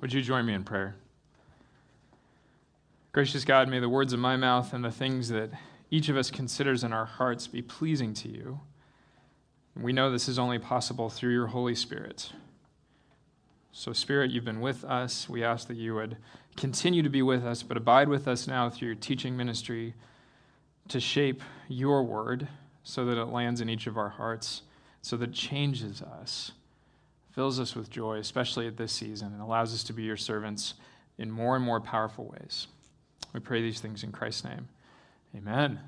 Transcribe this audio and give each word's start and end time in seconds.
Would 0.00 0.12
you 0.12 0.22
join 0.22 0.46
me 0.46 0.54
in 0.54 0.62
prayer? 0.62 0.94
Gracious 3.12 3.44
God, 3.44 3.68
may 3.68 3.80
the 3.80 3.88
words 3.88 4.12
of 4.12 4.20
my 4.20 4.36
mouth 4.36 4.72
and 4.72 4.84
the 4.84 4.92
things 4.92 5.28
that 5.30 5.50
each 5.90 6.08
of 6.08 6.16
us 6.16 6.30
considers 6.30 6.84
in 6.84 6.92
our 6.92 7.06
hearts 7.06 7.48
be 7.48 7.62
pleasing 7.62 8.14
to 8.14 8.28
you. 8.28 8.60
We 9.74 9.92
know 9.92 10.10
this 10.10 10.28
is 10.28 10.38
only 10.38 10.58
possible 10.58 11.08
through 11.08 11.32
your 11.32 11.48
Holy 11.48 11.74
Spirit. 11.74 12.32
So, 13.72 13.92
Spirit, 13.92 14.30
you've 14.30 14.44
been 14.44 14.60
with 14.60 14.84
us. 14.84 15.28
We 15.28 15.42
ask 15.42 15.66
that 15.68 15.76
you 15.76 15.94
would 15.94 16.16
continue 16.56 17.02
to 17.02 17.08
be 17.08 17.22
with 17.22 17.44
us, 17.44 17.62
but 17.62 17.76
abide 17.76 18.08
with 18.08 18.28
us 18.28 18.46
now 18.46 18.70
through 18.70 18.88
your 18.88 18.94
teaching 18.94 19.36
ministry 19.36 19.94
to 20.88 21.00
shape 21.00 21.42
your 21.68 22.02
word 22.02 22.48
so 22.82 23.04
that 23.04 23.20
it 23.20 23.26
lands 23.26 23.60
in 23.60 23.68
each 23.68 23.86
of 23.86 23.96
our 23.96 24.08
hearts, 24.08 24.62
so 25.02 25.16
that 25.16 25.30
it 25.30 25.34
changes 25.34 26.02
us, 26.02 26.52
fills 27.32 27.60
us 27.60 27.74
with 27.74 27.90
joy, 27.90 28.18
especially 28.18 28.66
at 28.66 28.76
this 28.76 28.92
season, 28.92 29.32
and 29.32 29.40
allows 29.40 29.72
us 29.74 29.84
to 29.84 29.92
be 29.92 30.02
your 30.02 30.16
servants 30.16 30.74
in 31.18 31.30
more 31.30 31.56
and 31.56 31.64
more 31.64 31.80
powerful 31.80 32.26
ways. 32.26 32.66
We 33.32 33.40
pray 33.40 33.62
these 33.62 33.80
things 33.80 34.02
in 34.02 34.12
Christ's 34.12 34.44
name. 34.44 34.68
Amen. 35.36 35.80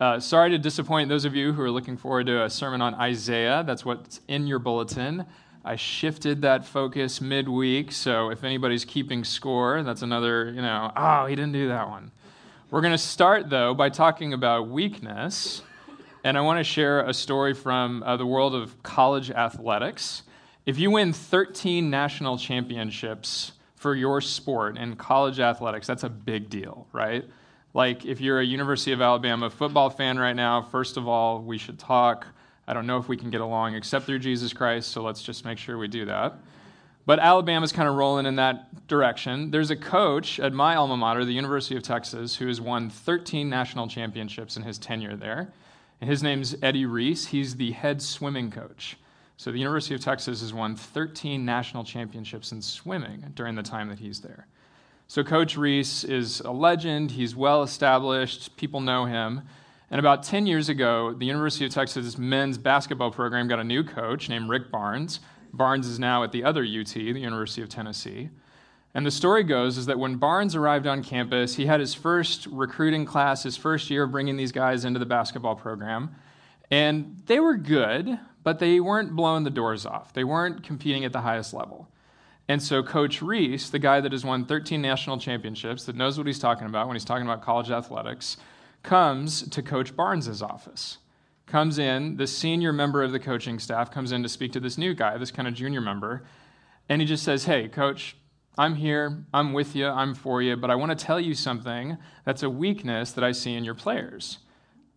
Uh, 0.00 0.18
sorry 0.18 0.50
to 0.50 0.58
disappoint 0.58 1.08
those 1.08 1.24
of 1.24 1.34
you 1.34 1.52
who 1.52 1.62
are 1.62 1.70
looking 1.70 1.96
forward 1.96 2.26
to 2.26 2.44
a 2.44 2.50
sermon 2.50 2.80
on 2.80 2.94
Isaiah. 2.94 3.62
That's 3.66 3.84
what's 3.84 4.20
in 4.28 4.46
your 4.46 4.58
bulletin. 4.58 5.26
I 5.62 5.76
shifted 5.76 6.40
that 6.42 6.64
focus 6.64 7.20
midweek, 7.20 7.92
so 7.92 8.30
if 8.30 8.42
anybody's 8.42 8.86
keeping 8.86 9.24
score, 9.24 9.82
that's 9.82 10.00
another, 10.00 10.50
you 10.50 10.62
know, 10.62 10.90
oh, 10.96 11.26
he 11.26 11.36
didn't 11.36 11.52
do 11.52 11.68
that 11.68 11.88
one. 11.88 12.10
We're 12.70 12.80
going 12.80 12.92
to 12.92 12.98
start, 12.98 13.50
though, 13.50 13.74
by 13.74 13.90
talking 13.90 14.32
about 14.32 14.68
weakness. 14.68 15.62
And 16.24 16.38
I 16.38 16.40
want 16.40 16.58
to 16.58 16.64
share 16.64 17.00
a 17.00 17.12
story 17.12 17.52
from 17.52 18.02
uh, 18.02 18.16
the 18.16 18.26
world 18.26 18.54
of 18.54 18.82
college 18.82 19.30
athletics. 19.30 20.22
If 20.70 20.78
you 20.78 20.92
win 20.92 21.12
13 21.12 21.90
national 21.90 22.38
championships 22.38 23.50
for 23.74 23.96
your 23.96 24.20
sport 24.20 24.78
in 24.78 24.94
college 24.94 25.40
athletics, 25.40 25.84
that's 25.84 26.04
a 26.04 26.08
big 26.08 26.48
deal, 26.48 26.86
right? 26.92 27.24
Like, 27.74 28.04
if 28.04 28.20
you're 28.20 28.38
a 28.38 28.44
University 28.44 28.92
of 28.92 29.02
Alabama 29.02 29.50
football 29.50 29.90
fan 29.90 30.16
right 30.16 30.36
now, 30.36 30.62
first 30.62 30.96
of 30.96 31.08
all, 31.08 31.40
we 31.40 31.58
should 31.58 31.76
talk. 31.76 32.24
I 32.68 32.72
don't 32.72 32.86
know 32.86 32.98
if 32.98 33.08
we 33.08 33.16
can 33.16 33.30
get 33.30 33.40
along 33.40 33.74
except 33.74 34.06
through 34.06 34.20
Jesus 34.20 34.52
Christ, 34.52 34.92
so 34.92 35.02
let's 35.02 35.24
just 35.24 35.44
make 35.44 35.58
sure 35.58 35.76
we 35.76 35.88
do 35.88 36.04
that. 36.04 36.36
But 37.04 37.18
Alabama's 37.18 37.72
kind 37.72 37.88
of 37.88 37.96
rolling 37.96 38.26
in 38.26 38.36
that 38.36 38.86
direction. 38.86 39.50
There's 39.50 39.72
a 39.72 39.76
coach 39.76 40.38
at 40.38 40.52
my 40.52 40.76
alma 40.76 40.96
mater, 40.96 41.24
the 41.24 41.32
University 41.32 41.74
of 41.74 41.82
Texas, 41.82 42.36
who 42.36 42.46
has 42.46 42.60
won 42.60 42.90
13 42.90 43.50
national 43.50 43.88
championships 43.88 44.56
in 44.56 44.62
his 44.62 44.78
tenure 44.78 45.16
there. 45.16 45.52
And 46.00 46.08
his 46.08 46.22
name's 46.22 46.54
Eddie 46.62 46.86
Reese. 46.86 47.26
He's 47.26 47.56
the 47.56 47.72
head 47.72 48.00
swimming 48.00 48.52
coach. 48.52 48.96
So 49.40 49.50
the 49.50 49.58
University 49.58 49.94
of 49.94 50.02
Texas 50.02 50.42
has 50.42 50.52
won 50.52 50.76
13 50.76 51.46
national 51.46 51.82
championships 51.82 52.52
in 52.52 52.60
swimming 52.60 53.32
during 53.34 53.54
the 53.54 53.62
time 53.62 53.88
that 53.88 53.98
he's 53.98 54.20
there. 54.20 54.46
So, 55.08 55.24
Coach 55.24 55.56
Reese 55.56 56.04
is 56.04 56.40
a 56.40 56.50
legend. 56.50 57.12
He's 57.12 57.34
well 57.34 57.62
established. 57.62 58.54
People 58.58 58.82
know 58.82 59.06
him. 59.06 59.40
And 59.90 59.98
about 59.98 60.24
10 60.24 60.46
years 60.46 60.68
ago, 60.68 61.14
the 61.14 61.24
University 61.24 61.64
of 61.64 61.72
Texas 61.72 62.18
men's 62.18 62.58
basketball 62.58 63.10
program 63.10 63.48
got 63.48 63.58
a 63.58 63.64
new 63.64 63.82
coach 63.82 64.28
named 64.28 64.50
Rick 64.50 64.70
Barnes. 64.70 65.20
Barnes 65.54 65.86
is 65.86 65.98
now 65.98 66.22
at 66.22 66.32
the 66.32 66.44
other 66.44 66.62
UT, 66.62 66.92
the 66.92 67.00
University 67.00 67.62
of 67.62 67.70
Tennessee. 67.70 68.28
And 68.92 69.06
the 69.06 69.10
story 69.10 69.42
goes 69.42 69.78
is 69.78 69.86
that 69.86 69.98
when 69.98 70.16
Barnes 70.16 70.54
arrived 70.54 70.86
on 70.86 71.02
campus, 71.02 71.56
he 71.56 71.64
had 71.64 71.80
his 71.80 71.94
first 71.94 72.44
recruiting 72.44 73.06
class, 73.06 73.44
his 73.44 73.56
first 73.56 73.88
year 73.88 74.02
of 74.02 74.12
bringing 74.12 74.36
these 74.36 74.52
guys 74.52 74.84
into 74.84 74.98
the 74.98 75.06
basketball 75.06 75.56
program. 75.56 76.14
And 76.70 77.22
they 77.24 77.40
were 77.40 77.56
good, 77.56 78.18
but 78.42 78.58
they 78.58 78.80
weren't 78.80 79.14
blowing 79.14 79.44
the 79.44 79.50
doors 79.50 79.84
off. 79.84 80.12
They 80.12 80.24
weren't 80.24 80.62
competing 80.62 81.04
at 81.04 81.12
the 81.12 81.20
highest 81.20 81.52
level. 81.52 81.88
And 82.48 82.62
so, 82.62 82.82
Coach 82.82 83.22
Reese, 83.22 83.70
the 83.70 83.78
guy 83.78 84.00
that 84.00 84.12
has 84.12 84.24
won 84.24 84.44
13 84.44 84.82
national 84.82 85.18
championships, 85.18 85.84
that 85.84 85.94
knows 85.94 86.18
what 86.18 86.26
he's 86.26 86.38
talking 86.38 86.66
about 86.66 86.88
when 86.88 86.96
he's 86.96 87.04
talking 87.04 87.24
about 87.24 87.42
college 87.42 87.70
athletics, 87.70 88.38
comes 88.82 89.48
to 89.50 89.62
Coach 89.62 89.94
Barnes's 89.94 90.42
office. 90.42 90.98
Comes 91.46 91.78
in, 91.78 92.16
the 92.16 92.26
senior 92.26 92.72
member 92.72 93.02
of 93.02 93.12
the 93.12 93.20
coaching 93.20 93.58
staff 93.58 93.90
comes 93.90 94.12
in 94.12 94.22
to 94.22 94.28
speak 94.28 94.52
to 94.52 94.60
this 94.60 94.78
new 94.78 94.94
guy, 94.94 95.16
this 95.16 95.30
kind 95.30 95.46
of 95.46 95.54
junior 95.54 95.80
member, 95.80 96.24
and 96.88 97.00
he 97.00 97.06
just 97.06 97.22
says, 97.22 97.44
Hey, 97.44 97.68
coach, 97.68 98.16
I'm 98.58 98.74
here, 98.74 99.24
I'm 99.32 99.52
with 99.52 99.76
you, 99.76 99.86
I'm 99.86 100.14
for 100.14 100.42
you, 100.42 100.56
but 100.56 100.70
I 100.70 100.74
want 100.74 100.96
to 100.96 101.04
tell 101.04 101.20
you 101.20 101.34
something 101.34 101.98
that's 102.24 102.42
a 102.42 102.50
weakness 102.50 103.12
that 103.12 103.22
I 103.22 103.32
see 103.32 103.54
in 103.54 103.64
your 103.64 103.74
players. 103.74 104.38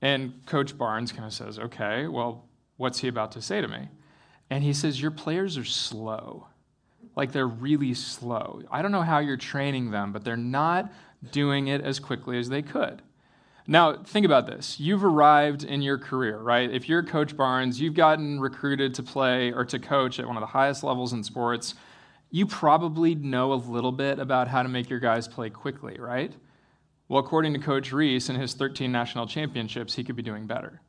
And 0.02 0.44
Coach 0.48 0.78
Barnes 0.78 1.12
kind 1.12 1.26
of 1.26 1.34
says, 1.34 1.60
Okay, 1.60 2.08
well, 2.08 2.46
what's 2.78 3.00
he 3.00 3.08
about 3.08 3.32
to 3.34 3.42
say 3.42 3.62
to 3.62 3.68
me? 3.68 3.90
And 4.50 4.64
he 4.64 4.74
says, 4.74 5.02
Your 5.02 5.12
players 5.12 5.58
are 5.58 5.66
slow 5.66 6.48
like 7.16 7.32
they're 7.32 7.48
really 7.48 7.94
slow. 7.94 8.62
I 8.72 8.82
don't 8.82 8.92
know 8.92 9.02
how 9.02 9.20
you're 9.20 9.38
training 9.38 9.92
them, 9.92 10.12
but 10.12 10.24
they're 10.24 10.38
not 10.38 10.92
doing 11.32 11.68
it 11.68 11.82
as 11.82 12.00
quickly 12.00 12.40
as 12.40 12.50
they 12.50 12.62
could. 12.62 13.02
Now, 13.66 14.04
think 14.04 14.26
about 14.26 14.48
this. 14.48 14.80
You've 14.80 15.06
arrived 15.06 15.64
in 15.64 15.82
your 15.82 15.98
career, 15.98 16.38
right? 16.38 16.70
If 16.70 16.90
you're 16.90 17.02
Coach 17.02 17.38
Barnes, 17.38 17.80
you've 17.80 17.94
gotten 17.94 18.40
recruited 18.40 18.94
to 18.96 19.04
play 19.04 19.54
or 19.54 19.64
to 19.66 19.80
coach 19.80 20.20
at 20.20 20.28
one 20.28 20.36
of 20.36 20.42
the 20.42 20.48
highest 20.48 20.84
levels 20.84 21.14
in 21.14 21.24
sports. 21.24 21.76
You 22.30 22.46
probably 22.46 23.16
know 23.16 23.54
a 23.54 23.56
little 23.56 23.94
bit 23.94 24.20
about 24.20 24.50
how 24.50 24.64
to 24.64 24.70
make 24.70 24.90
your 24.90 25.00
guys 25.00 25.30
play 25.30 25.50
quickly, 25.50 25.98
right? 25.98 26.34
Well, 27.08 27.24
according 27.24 27.54
to 27.54 27.60
Coach 27.60 27.94
Reese 27.94 28.28
in 28.28 28.36
his 28.36 28.54
13 28.54 28.92
national 28.92 29.28
championships, 29.28 29.96
he 29.96 30.04
could 30.04 30.16
be 30.16 30.24
doing 30.24 30.46
better. 30.46 30.82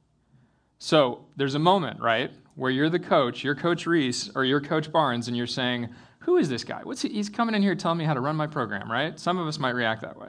So 0.84 1.24
there's 1.34 1.54
a 1.54 1.58
moment, 1.58 1.98
right, 1.98 2.30
where 2.56 2.70
you're 2.70 2.90
the 2.90 2.98
coach, 2.98 3.42
you're 3.42 3.54
Coach 3.54 3.86
Reese 3.86 4.28
or 4.34 4.44
you're 4.44 4.60
Coach 4.60 4.92
Barnes, 4.92 5.28
and 5.28 5.34
you're 5.34 5.46
saying, 5.46 5.88
who 6.18 6.36
is 6.36 6.50
this 6.50 6.62
guy? 6.62 6.82
What's 6.82 7.00
he? 7.00 7.08
He's 7.08 7.30
coming 7.30 7.54
in 7.54 7.62
here 7.62 7.74
telling 7.74 7.96
me 7.96 8.04
how 8.04 8.12
to 8.12 8.20
run 8.20 8.36
my 8.36 8.46
program, 8.46 8.92
right? 8.92 9.18
Some 9.18 9.38
of 9.38 9.46
us 9.46 9.58
might 9.58 9.70
react 9.70 10.02
that 10.02 10.18
way. 10.18 10.28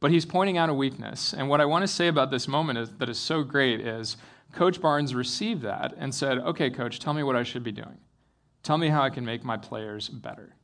But 0.00 0.12
he's 0.12 0.24
pointing 0.24 0.56
out 0.56 0.70
a 0.70 0.74
weakness. 0.74 1.34
And 1.34 1.50
what 1.50 1.60
I 1.60 1.66
want 1.66 1.82
to 1.82 1.88
say 1.88 2.08
about 2.08 2.30
this 2.30 2.48
moment 2.48 2.78
is, 2.78 2.90
that 2.92 3.10
is 3.10 3.18
so 3.18 3.42
great 3.42 3.82
is 3.82 4.16
Coach 4.54 4.80
Barnes 4.80 5.14
received 5.14 5.60
that 5.64 5.92
and 5.98 6.14
said, 6.14 6.38
okay, 6.38 6.70
coach, 6.70 6.98
tell 6.98 7.12
me 7.12 7.22
what 7.22 7.36
I 7.36 7.42
should 7.42 7.62
be 7.62 7.70
doing. 7.70 7.98
Tell 8.62 8.78
me 8.78 8.88
how 8.88 9.02
I 9.02 9.10
can 9.10 9.26
make 9.26 9.44
my 9.44 9.58
players 9.58 10.08
better. 10.08 10.56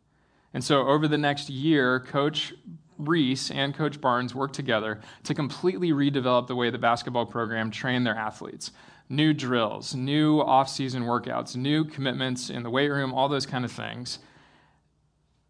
And 0.54 0.64
so 0.64 0.88
over 0.88 1.06
the 1.06 1.18
next 1.18 1.50
year, 1.50 2.00
Coach 2.00 2.54
Reese 2.96 3.50
and 3.50 3.74
Coach 3.74 4.00
Barnes 4.00 4.34
worked 4.34 4.54
together 4.54 5.02
to 5.24 5.34
completely 5.34 5.90
redevelop 5.90 6.46
the 6.46 6.56
way 6.56 6.70
the 6.70 6.78
basketball 6.78 7.26
program 7.26 7.70
trained 7.70 8.06
their 8.06 8.16
athletes. 8.16 8.70
New 9.08 9.34
drills, 9.34 9.94
new 9.94 10.40
off-season 10.40 11.02
workouts, 11.04 11.54
new 11.56 11.84
commitments 11.84 12.48
in 12.50 12.62
the 12.62 12.70
weight 12.70 12.88
room, 12.88 13.12
all 13.12 13.28
those 13.28 13.46
kind 13.46 13.64
of 13.64 13.72
things. 13.72 14.18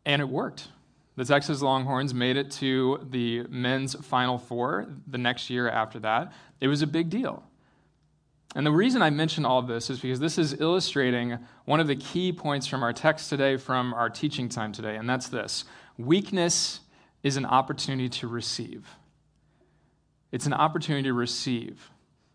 And 0.05 0.21
it 0.21 0.29
worked. 0.29 0.69
The 1.17 1.25
Texas 1.25 1.63
Longhorns 1.63 2.15
made 2.15 2.37
it 2.37 2.51
to 2.53 3.07
the 3.11 3.45
men's 3.49 3.95
Final 4.07 4.39
Four 4.39 4.89
the 5.07 5.19
next 5.19 5.51
year 5.51 5.69
after 5.69 6.01
that. 6.01 6.33
It 6.61 6.69
was 6.69 6.83
a 6.83 6.87
big 6.87 7.11
deal. 7.11 7.45
And 8.55 8.67
the 8.67 8.73
reason 8.73 9.01
I 9.01 9.11
mention 9.11 9.45
all 9.45 9.63
this 9.63 9.91
is 9.91 10.01
because 10.01 10.21
this 10.21 10.39
is 10.39 10.61
illustrating 10.61 11.39
one 11.65 11.81
of 11.81 11.87
the 11.87 11.97
key 11.97 12.33
points 12.33 12.67
from 12.67 12.83
our 12.83 12.93
text 12.93 13.31
today, 13.31 13.57
from 13.57 13.95
our 13.95 14.11
teaching 14.11 14.49
time 14.49 14.73
today, 14.73 14.97
and 14.97 15.09
that's 15.09 15.29
this 15.29 15.65
weakness 15.99 16.81
is 17.23 17.37
an 17.37 17.47
opportunity 17.47 18.09
to 18.09 18.27
receive. 18.27 18.89
It's 20.33 20.47
an 20.47 20.55
opportunity 20.55 21.05
to 21.05 21.13
receive. 21.13 21.91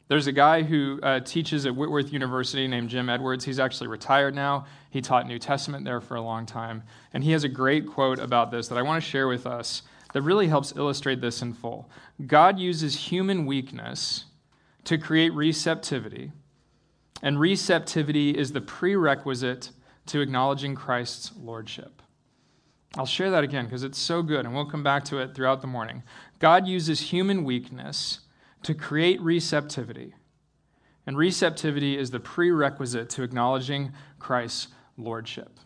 There's 0.08 0.28
a 0.28 0.32
guy 0.32 0.64
who 0.64 1.00
uh, 1.04 1.20
teaches 1.20 1.66
at 1.66 1.76
Whitworth 1.76 2.14
University 2.14 2.68
named 2.68 2.90
Jim 2.90 3.10
Edwards. 3.10 3.44
He's 3.44 3.60
actually 3.60 3.88
retired 3.88 4.34
now. 4.34 4.66
He 4.90 5.02
taught 5.02 5.28
New 5.28 5.38
Testament 5.38 5.84
there 5.84 6.00
for 6.00 6.16
a 6.16 6.22
long 6.22 6.46
time. 6.46 6.84
And 7.14 7.24
he 7.24 7.32
has 7.32 7.44
a 7.44 7.50
great 7.50 7.86
quote 7.86 8.20
about 8.20 8.50
this 8.50 8.70
that 8.70 8.78
I 8.78 8.84
want 8.84 9.04
to 9.04 9.10
share 9.10 9.28
with 9.28 9.46
us 9.46 9.82
that 10.14 10.22
really 10.22 10.48
helps 10.48 10.76
illustrate 10.76 11.20
this 11.20 11.42
in 11.42 11.54
full. 11.54 11.90
God 12.26 12.58
uses 12.58 12.96
human 12.96 13.46
weakness 13.46 14.26
to 14.86 14.98
create 14.98 15.34
receptivity, 15.34 16.32
and 17.22 17.40
receptivity 17.40 18.32
is 18.32 18.54
the 18.54 18.62
prerequisite 18.62 19.72
to 20.06 20.22
acknowledging 20.22 20.76
Christ's 20.76 21.34
lordship. 21.38 22.02
I'll 22.98 23.06
share 23.06 23.30
that 23.32 23.44
again 23.44 23.66
because 23.66 23.84
it's 23.84 24.00
so 24.00 24.24
good, 24.24 24.46
and 24.46 24.56
we'll 24.56 24.66
come 24.70 24.84
back 24.84 25.04
to 25.06 25.18
it 25.18 25.36
throughout 25.36 25.60
the 25.60 25.68
morning. 25.68 26.04
God 26.40 26.68
uses 26.68 27.02
human 27.02 27.44
weakness 27.44 28.22
to 28.68 28.74
create 28.74 29.22
receptivity. 29.22 30.14
And 31.06 31.18
receptivity 31.18 31.98
is 31.98 32.12
the 32.12 32.20
prerequisite 32.20 33.10
to 33.12 33.24
acknowledging 33.24 33.94
Christ's 34.20 34.68
lordship. 34.98 35.58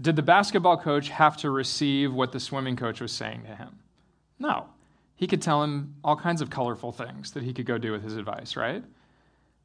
Did 0.00 0.16
the 0.16 0.22
basketball 0.22 0.78
coach 0.78 1.10
have 1.10 1.36
to 1.38 1.50
receive 1.50 2.14
what 2.14 2.32
the 2.32 2.40
swimming 2.40 2.74
coach 2.74 3.02
was 3.02 3.12
saying 3.12 3.42
to 3.42 3.54
him? 3.54 3.80
No. 4.38 4.68
He 5.14 5.26
could 5.26 5.42
tell 5.42 5.62
him 5.62 5.96
all 6.02 6.16
kinds 6.16 6.40
of 6.40 6.48
colorful 6.48 6.90
things 6.90 7.32
that 7.32 7.42
he 7.42 7.52
could 7.52 7.66
go 7.66 7.76
do 7.76 7.92
with 7.92 8.02
his 8.02 8.16
advice, 8.16 8.56
right? 8.56 8.82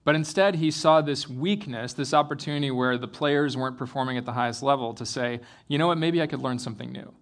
But 0.04 0.16
instead, 0.16 0.56
he 0.56 0.72
saw 0.72 1.00
this 1.00 1.30
weakness, 1.30 1.94
this 1.94 2.14
opportunity 2.14 2.70
where 2.70 2.98
the 2.98 3.08
players 3.08 3.56
weren't 3.56 3.78
performing 3.78 4.18
at 4.18 4.26
the 4.26 4.34
highest 4.34 4.62
level 4.62 4.94
to 4.96 5.06
say, 5.06 5.40
you 5.70 5.78
know 5.78 5.88
what, 5.88 5.98
maybe 5.98 6.22
I 6.22 6.28
could 6.28 6.42
learn 6.42 6.60
something 6.60 6.92
new. 6.92 7.14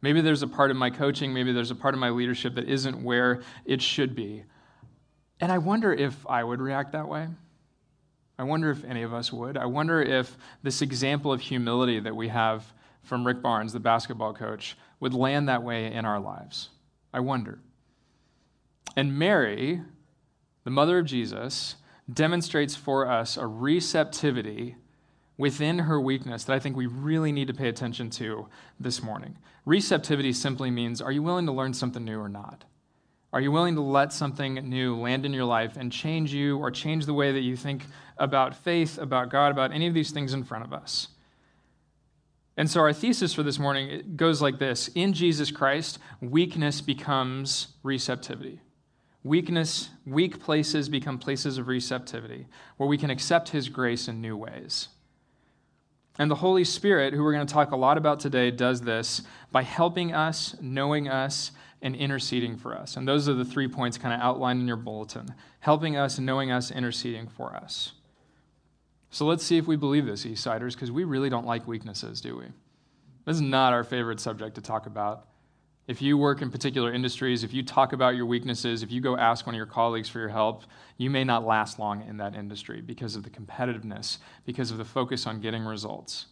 Maybe 0.00 0.20
there's 0.20 0.44
a 0.44 0.48
part 0.48 0.70
of 0.70 0.76
my 0.76 0.90
coaching, 0.90 1.34
maybe 1.34 1.52
there's 1.52 1.72
a 1.72 1.74
part 1.74 1.94
of 1.94 2.00
my 2.00 2.10
leadership 2.10 2.54
that 2.54 2.68
isn't 2.68 3.02
where 3.02 3.42
it 3.64 3.82
should 3.82 4.14
be. 4.14 4.44
And 5.40 5.50
I 5.50 5.58
wonder 5.58 5.92
if 5.92 6.26
I 6.26 6.44
would 6.44 6.60
react 6.60 6.92
that 6.92 7.08
way. 7.08 7.28
I 8.38 8.42
wonder 8.42 8.70
if 8.70 8.84
any 8.84 9.02
of 9.02 9.12
us 9.12 9.32
would. 9.32 9.56
I 9.56 9.66
wonder 9.66 10.00
if 10.00 10.36
this 10.62 10.82
example 10.82 11.32
of 11.32 11.40
humility 11.40 12.00
that 12.00 12.16
we 12.16 12.28
have 12.28 12.72
from 13.02 13.26
Rick 13.26 13.42
Barnes, 13.42 13.72
the 13.72 13.80
basketball 13.80 14.34
coach, 14.34 14.76
would 14.98 15.14
land 15.14 15.48
that 15.48 15.62
way 15.62 15.92
in 15.92 16.04
our 16.04 16.20
lives. 16.20 16.70
I 17.12 17.20
wonder. 17.20 17.58
And 18.96 19.18
Mary, 19.18 19.82
the 20.64 20.70
mother 20.70 20.98
of 20.98 21.06
Jesus, 21.06 21.76
demonstrates 22.12 22.76
for 22.76 23.08
us 23.08 23.36
a 23.36 23.46
receptivity 23.46 24.76
within 25.36 25.80
her 25.80 26.00
weakness 26.00 26.44
that 26.44 26.54
I 26.54 26.58
think 26.58 26.76
we 26.76 26.86
really 26.86 27.32
need 27.32 27.48
to 27.48 27.54
pay 27.54 27.68
attention 27.68 28.10
to 28.10 28.48
this 28.78 29.02
morning. 29.02 29.38
Receptivity 29.64 30.32
simply 30.32 30.70
means 30.70 31.00
are 31.00 31.12
you 31.12 31.22
willing 31.22 31.46
to 31.46 31.52
learn 31.52 31.72
something 31.72 32.04
new 32.04 32.18
or 32.18 32.28
not? 32.28 32.64
Are 33.32 33.40
you 33.40 33.52
willing 33.52 33.76
to 33.76 33.80
let 33.80 34.12
something 34.12 34.54
new 34.54 34.96
land 34.96 35.24
in 35.24 35.32
your 35.32 35.44
life 35.44 35.76
and 35.76 35.92
change 35.92 36.34
you 36.34 36.58
or 36.58 36.70
change 36.70 37.06
the 37.06 37.14
way 37.14 37.30
that 37.30 37.40
you 37.40 37.56
think 37.56 37.86
about 38.18 38.56
faith, 38.56 38.98
about 38.98 39.30
God, 39.30 39.52
about 39.52 39.72
any 39.72 39.86
of 39.86 39.94
these 39.94 40.10
things 40.10 40.34
in 40.34 40.42
front 40.42 40.64
of 40.64 40.72
us? 40.72 41.08
And 42.56 42.68
so, 42.68 42.80
our 42.80 42.92
thesis 42.92 43.32
for 43.32 43.42
this 43.42 43.58
morning 43.58 44.14
goes 44.16 44.42
like 44.42 44.58
this 44.58 44.88
In 44.88 45.12
Jesus 45.12 45.50
Christ, 45.50 45.98
weakness 46.20 46.80
becomes 46.80 47.68
receptivity. 47.82 48.60
Weakness, 49.22 49.90
weak 50.04 50.40
places 50.40 50.88
become 50.88 51.18
places 51.18 51.58
of 51.58 51.68
receptivity 51.68 52.46
where 52.78 52.88
we 52.88 52.98
can 52.98 53.10
accept 53.10 53.50
His 53.50 53.68
grace 53.68 54.08
in 54.08 54.20
new 54.20 54.36
ways. 54.36 54.88
And 56.18 56.30
the 56.30 56.36
Holy 56.36 56.64
Spirit, 56.64 57.14
who 57.14 57.22
we're 57.22 57.32
going 57.32 57.46
to 57.46 57.52
talk 57.52 57.70
a 57.70 57.76
lot 57.76 57.96
about 57.96 58.20
today, 58.20 58.50
does 58.50 58.80
this 58.80 59.22
by 59.52 59.62
helping 59.62 60.12
us, 60.12 60.56
knowing 60.60 61.08
us, 61.08 61.52
and 61.82 61.96
interceding 61.96 62.56
for 62.56 62.76
us. 62.76 62.96
And 62.96 63.06
those 63.06 63.28
are 63.28 63.34
the 63.34 63.44
three 63.44 63.68
points 63.68 63.98
kind 63.98 64.14
of 64.14 64.20
outlined 64.20 64.60
in 64.60 64.68
your 64.68 64.76
bulletin 64.76 65.34
helping 65.60 65.96
us, 65.96 66.18
knowing 66.18 66.50
us, 66.50 66.70
interceding 66.70 67.28
for 67.28 67.54
us. 67.54 67.92
So 69.10 69.26
let's 69.26 69.44
see 69.44 69.58
if 69.58 69.66
we 69.66 69.76
believe 69.76 70.06
this, 70.06 70.24
Eastsiders, 70.24 70.74
because 70.74 70.90
we 70.90 71.04
really 71.04 71.30
don't 71.30 71.46
like 71.46 71.66
weaknesses, 71.66 72.20
do 72.20 72.36
we? 72.36 72.44
This 73.24 73.36
is 73.36 73.42
not 73.42 73.72
our 73.72 73.84
favorite 73.84 74.20
subject 74.20 74.54
to 74.54 74.60
talk 74.60 74.86
about. 74.86 75.26
If 75.86 76.00
you 76.00 76.16
work 76.16 76.40
in 76.40 76.50
particular 76.50 76.92
industries, 76.92 77.42
if 77.42 77.52
you 77.52 77.64
talk 77.64 77.92
about 77.92 78.14
your 78.14 78.26
weaknesses, 78.26 78.82
if 78.84 78.92
you 78.92 79.00
go 79.00 79.16
ask 79.16 79.46
one 79.46 79.54
of 79.54 79.58
your 79.58 79.66
colleagues 79.66 80.08
for 80.08 80.20
your 80.20 80.28
help, 80.28 80.62
you 80.96 81.10
may 81.10 81.24
not 81.24 81.44
last 81.44 81.80
long 81.80 82.06
in 82.06 82.18
that 82.18 82.36
industry 82.36 82.80
because 82.80 83.16
of 83.16 83.24
the 83.24 83.30
competitiveness, 83.30 84.18
because 84.44 84.70
of 84.70 84.78
the 84.78 84.84
focus 84.84 85.26
on 85.26 85.40
getting 85.40 85.64
results. 85.64 86.26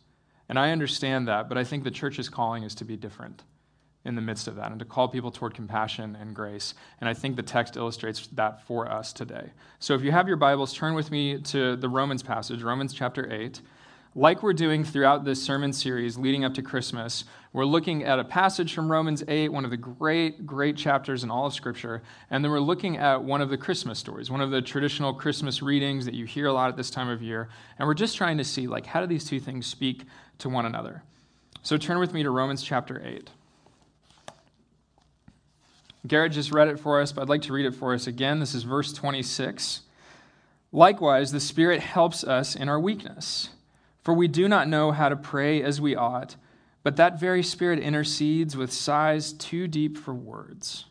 And 0.49 0.59
I 0.59 0.71
understand 0.71 1.27
that, 1.27 1.49
but 1.49 1.59
I 1.59 1.65
think 1.65 1.83
the 1.83 1.91
church's 1.91 2.29
calling 2.29 2.63
is 2.63 2.75
to 2.77 2.85
be 2.85 2.97
different 2.97 3.43
in 4.09 4.15
the 4.15 4.23
midst 4.23 4.49
of 4.49 4.57
that 4.57 4.71
and 4.71 4.79
to 4.81 4.87
call 4.87 5.07
people 5.07 5.31
toward 5.31 5.55
compassion 5.55 6.17
and 6.19 6.35
grace. 6.35 6.73
And 7.01 7.09
I 7.09 7.15
think 7.15 7.37
the 7.37 7.43
text 7.43 7.77
illustrates 7.77 8.27
that 8.29 8.63
for 8.67 8.91
us 8.91 9.13
today. 9.13 9.51
So 9.79 9.95
if 9.95 10.03
you 10.03 10.11
have 10.11 10.27
your 10.27 10.39
Bibles, 10.39 10.73
turn 10.73 10.95
with 10.95 11.11
me 11.11 11.39
to 11.43 11.77
the 11.77 11.91
Romans 11.91 12.23
passage, 12.23 12.63
Romans 12.63 12.95
chapter 12.95 13.31
8. 13.31 13.61
Like 14.15 14.43
we're 14.43 14.55
doing 14.55 14.83
throughout 14.83 15.25
this 15.25 15.43
sermon 15.43 15.75
series 15.75 16.17
leading 16.17 16.43
up 16.43 16.55
to 16.55 16.63
Christmas, 16.63 17.25
we're 17.53 17.67
looking 17.67 18.03
at 18.03 18.19
a 18.19 18.25
passage 18.25 18.75
from 18.75 18.91
Romans 18.91 19.23
8, 19.29 19.51
one 19.51 19.67
of 19.67 19.71
the 19.71 19.77
great, 19.77 20.47
great 20.47 20.79
chapters 20.79 21.23
in 21.23 21.31
all 21.31 21.45
of 21.45 21.53
Scripture. 21.53 22.03
And 22.31 22.43
then 22.43 22.51
we're 22.51 22.61
looking 22.61 22.97
at 22.97 23.23
one 23.23 23.43
of 23.43 23.51
the 23.51 23.59
Christmas 23.59 23.99
stories, 23.99 24.31
one 24.31 24.41
of 24.41 24.51
the 24.51 24.63
traditional 24.63 25.13
Christmas 25.13 25.63
readings 25.63 26.07
that 26.07 26.15
you 26.15 26.25
hear 26.25 26.47
a 26.47 26.53
lot 26.53 26.71
at 26.71 26.77
this 26.79 26.91
time 26.91 27.11
of 27.11 27.23
year. 27.23 27.51
And 27.79 27.87
we're 27.87 27.95
just 27.95 28.17
trying 28.17 28.39
to 28.39 28.45
see, 28.45 28.67
like, 28.67 28.87
how 28.87 29.03
do 29.03 29.07
these 29.07 29.27
two 29.27 29.39
things 29.39 29.67
speak 29.67 30.05
to 30.39 30.49
one 30.49 30.65
another? 30.65 31.03
So 31.63 31.77
turn 31.77 31.99
with 31.99 32.15
me 32.15 32.23
to 32.23 32.31
Romans 32.31 32.63
chapter 32.63 33.03
8. 33.05 33.31
Garrett 36.09 36.33
just 36.33 36.53
read 36.53 36.69
it 36.69 36.81
for 36.81 37.01
us, 37.01 37.13
but 37.13 37.23
I'd 37.23 37.29
like 37.29 37.43
to 37.43 37.53
read 37.53 37.67
it 37.67 37.75
for 37.75 37.95
us 37.95 38.07
again. 38.07 38.41
This 38.41 38.55
is 38.55 38.63
verse 38.63 38.93
26. 38.93 39.83
Likewise, 40.73 41.33
the 41.33 41.41
Spirit 41.41 41.81
helps 41.81 42.25
us 42.25 42.55
in 42.57 42.69
our 42.69 42.81
weakness, 42.81 43.51
for 44.03 44.15
we 44.15 44.29
do 44.29 44.49
not 44.49 44.69
know 44.69 44.93
how 44.93 45.09
to 45.09 45.17
pray 45.17 45.63
as 45.63 45.81
we 45.81 45.95
ought, 45.95 46.37
but 46.83 46.97
that 46.97 47.21
very 47.21 47.43
Spirit 47.43 47.79
intercedes 47.79 48.57
with 48.57 48.73
sighs 48.73 49.33
too 49.33 49.69
deep 49.69 49.97
for 49.97 50.15
words. 50.15 50.87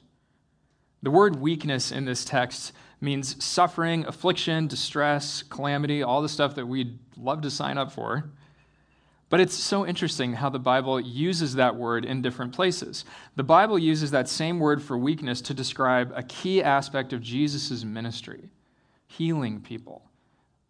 The 1.03 1.11
word 1.11 1.37
weakness 1.37 1.91
in 1.91 2.05
this 2.05 2.25
text 2.25 2.71
means 2.99 3.43
suffering, 3.43 4.05
affliction, 4.05 4.67
distress, 4.67 5.43
calamity, 5.43 6.01
all 6.01 6.21
the 6.21 6.29
stuff 6.29 6.55
that 6.55 6.65
we'd 6.65 6.97
love 7.15 7.41
to 7.41 7.51
sign 7.51 7.77
up 7.77 7.91
for. 7.91 8.31
But 9.29 9.41
it's 9.41 9.55
so 9.55 9.85
interesting 9.85 10.33
how 10.33 10.49
the 10.49 10.59
Bible 10.59 10.99
uses 10.99 11.55
that 11.55 11.75
word 11.75 12.05
in 12.05 12.21
different 12.21 12.53
places. 12.53 13.03
The 13.35 13.43
Bible 13.43 13.77
uses 13.77 14.11
that 14.11 14.29
same 14.29 14.59
word 14.59 14.81
for 14.81 14.97
weakness 14.97 15.41
to 15.41 15.53
describe 15.53 16.13
a 16.15 16.23
key 16.23 16.63
aspect 16.63 17.11
of 17.11 17.21
Jesus' 17.21 17.83
ministry 17.83 18.49
healing 19.07 19.61
people. 19.61 20.03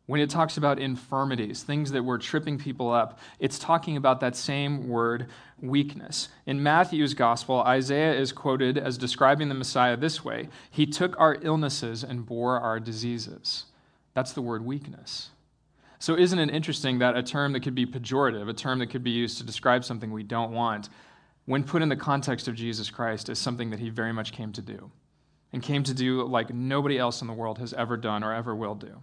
When 0.06 0.22
it 0.22 0.30
talks 0.30 0.56
about 0.56 0.80
infirmities, 0.80 1.64
things 1.64 1.92
that 1.92 2.04
were 2.04 2.18
tripping 2.18 2.58
people 2.58 2.90
up, 2.90 3.20
it's 3.40 3.60
talking 3.60 3.98
about 3.98 4.22
that 4.22 4.38
same 4.38 4.88
word, 4.88 5.28
weakness. 5.60 6.30
In 6.46 6.64
Matthew's 6.64 7.14
gospel, 7.14 7.60
Isaiah 7.60 8.14
is 8.14 8.32
quoted 8.32 8.78
as 8.78 8.98
describing 8.98 9.50
the 9.50 9.56
Messiah 9.56 9.98
this 9.98 10.24
way 10.24 10.48
He 10.72 10.86
took 10.86 11.20
our 11.20 11.38
illnesses 11.42 12.06
and 12.06 12.26
bore 12.26 12.58
our 12.58 12.80
diseases. 12.80 13.66
That's 14.14 14.32
the 14.32 14.42
word 14.42 14.64
weakness. 14.64 15.32
So, 16.00 16.16
isn't 16.16 16.38
it 16.38 16.50
interesting 16.52 17.00
that 17.00 17.18
a 17.18 17.24
term 17.24 17.54
that 17.54 17.62
could 17.62 17.76
be 17.76 17.86
pejorative, 17.86 18.48
a 18.48 18.54
term 18.54 18.80
that 18.80 18.88
could 18.88 19.04
be 19.04 19.12
used 19.12 19.38
to 19.40 19.44
describe 19.44 19.84
something 19.84 20.12
we 20.12 20.24
don't 20.24 20.52
want, 20.52 20.90
when 21.46 21.64
put 21.64 21.82
in 21.82 21.90
the 21.90 21.96
context 21.96 22.48
of 22.48 22.56
Jesus 22.56 22.90
Christ, 22.90 23.30
is 23.30 23.40
something 23.40 23.70
that 23.72 23.80
he 23.80 23.90
very 23.90 24.14
much 24.14 24.32
came 24.32 24.52
to 24.54 24.62
do 24.62 24.92
and 25.54 25.64
came 25.64 25.84
to 25.84 25.94
do 25.94 26.24
like 26.24 26.54
nobody 26.54 26.98
else 27.00 27.22
in 27.22 27.28
the 27.28 27.34
world 27.34 27.58
has 27.58 27.74
ever 27.74 27.98
done 27.98 28.24
or 28.24 28.34
ever 28.34 28.56
will 28.56 28.76
do? 28.76 29.02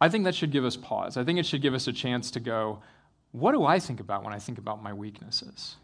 I 0.00 0.08
think 0.08 0.24
that 0.24 0.34
should 0.34 0.50
give 0.50 0.64
us 0.64 0.76
pause. 0.76 1.16
I 1.16 1.24
think 1.24 1.38
it 1.38 1.46
should 1.46 1.62
give 1.62 1.74
us 1.74 1.86
a 1.86 1.92
chance 1.92 2.30
to 2.32 2.40
go, 2.40 2.82
what 3.30 3.52
do 3.52 3.64
I 3.64 3.78
think 3.78 4.00
about 4.00 4.24
when 4.24 4.34
I 4.34 4.38
think 4.38 4.58
about 4.58 4.82
my 4.82 4.92
weaknesses? 4.92 5.76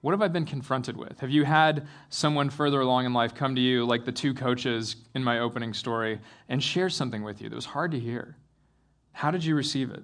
What 0.00 0.12
have 0.12 0.22
I 0.22 0.28
been 0.28 0.46
confronted 0.46 0.96
with? 0.96 1.20
Have 1.20 1.30
you 1.30 1.44
had 1.44 1.86
someone 2.08 2.48
further 2.48 2.80
along 2.80 3.04
in 3.04 3.12
life 3.12 3.34
come 3.34 3.54
to 3.54 3.60
you, 3.60 3.84
like 3.84 4.04
the 4.04 4.12
two 4.12 4.32
coaches 4.32 4.96
in 5.14 5.22
my 5.22 5.40
opening 5.40 5.74
story, 5.74 6.20
and 6.48 6.62
share 6.62 6.88
something 6.88 7.22
with 7.22 7.42
you 7.42 7.50
that 7.50 7.54
was 7.54 7.66
hard 7.66 7.90
to 7.92 8.00
hear? 8.00 8.36
How 9.12 9.30
did 9.30 9.44
you 9.44 9.54
receive 9.54 9.90
it? 9.90 10.02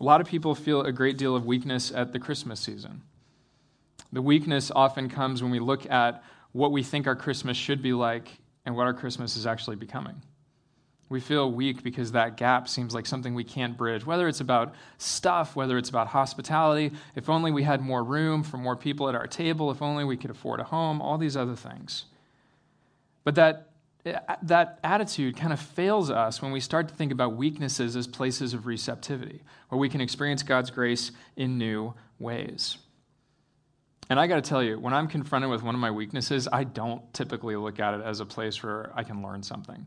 A 0.00 0.04
lot 0.04 0.20
of 0.20 0.26
people 0.26 0.54
feel 0.54 0.82
a 0.82 0.92
great 0.92 1.18
deal 1.18 1.36
of 1.36 1.44
weakness 1.44 1.92
at 1.92 2.12
the 2.12 2.18
Christmas 2.18 2.60
season. 2.60 3.02
The 4.12 4.22
weakness 4.22 4.70
often 4.74 5.08
comes 5.08 5.42
when 5.42 5.52
we 5.52 5.58
look 5.58 5.90
at 5.90 6.22
what 6.52 6.72
we 6.72 6.82
think 6.82 7.06
our 7.06 7.16
Christmas 7.16 7.56
should 7.56 7.82
be 7.82 7.92
like 7.92 8.28
and 8.64 8.74
what 8.74 8.86
our 8.86 8.94
Christmas 8.94 9.36
is 9.36 9.46
actually 9.46 9.76
becoming. 9.76 10.22
We 11.08 11.20
feel 11.20 11.52
weak 11.52 11.84
because 11.84 12.12
that 12.12 12.36
gap 12.36 12.68
seems 12.68 12.92
like 12.92 13.06
something 13.06 13.34
we 13.34 13.44
can't 13.44 13.76
bridge, 13.76 14.04
whether 14.04 14.26
it's 14.26 14.40
about 14.40 14.74
stuff, 14.98 15.54
whether 15.54 15.78
it's 15.78 15.88
about 15.88 16.08
hospitality, 16.08 16.92
if 17.14 17.28
only 17.28 17.52
we 17.52 17.62
had 17.62 17.80
more 17.80 18.02
room 18.02 18.42
for 18.42 18.56
more 18.56 18.74
people 18.74 19.08
at 19.08 19.14
our 19.14 19.28
table, 19.28 19.70
if 19.70 19.80
only 19.80 20.04
we 20.04 20.16
could 20.16 20.30
afford 20.30 20.58
a 20.58 20.64
home, 20.64 21.00
all 21.00 21.16
these 21.16 21.36
other 21.36 21.54
things. 21.54 22.06
But 23.22 23.36
that, 23.36 23.70
that 24.42 24.80
attitude 24.82 25.36
kind 25.36 25.52
of 25.52 25.60
fails 25.60 26.10
us 26.10 26.42
when 26.42 26.50
we 26.50 26.58
start 26.58 26.88
to 26.88 26.94
think 26.94 27.12
about 27.12 27.36
weaknesses 27.36 27.94
as 27.94 28.08
places 28.08 28.52
of 28.52 28.66
receptivity, 28.66 29.42
where 29.68 29.78
we 29.78 29.88
can 29.88 30.00
experience 30.00 30.42
God's 30.42 30.70
grace 30.70 31.12
in 31.36 31.56
new 31.56 31.94
ways. 32.18 32.78
And 34.08 34.20
I 34.20 34.26
got 34.26 34.36
to 34.36 34.48
tell 34.48 34.62
you, 34.62 34.78
when 34.78 34.94
I'm 34.94 35.08
confronted 35.08 35.50
with 35.50 35.62
one 35.62 35.74
of 35.74 35.80
my 35.80 35.90
weaknesses, 35.90 36.48
I 36.52 36.64
don't 36.64 37.12
typically 37.12 37.56
look 37.56 37.80
at 37.80 37.94
it 37.94 38.02
as 38.02 38.20
a 38.20 38.26
place 38.26 38.62
where 38.62 38.90
I 38.94 39.02
can 39.02 39.22
learn 39.22 39.42
something. 39.42 39.86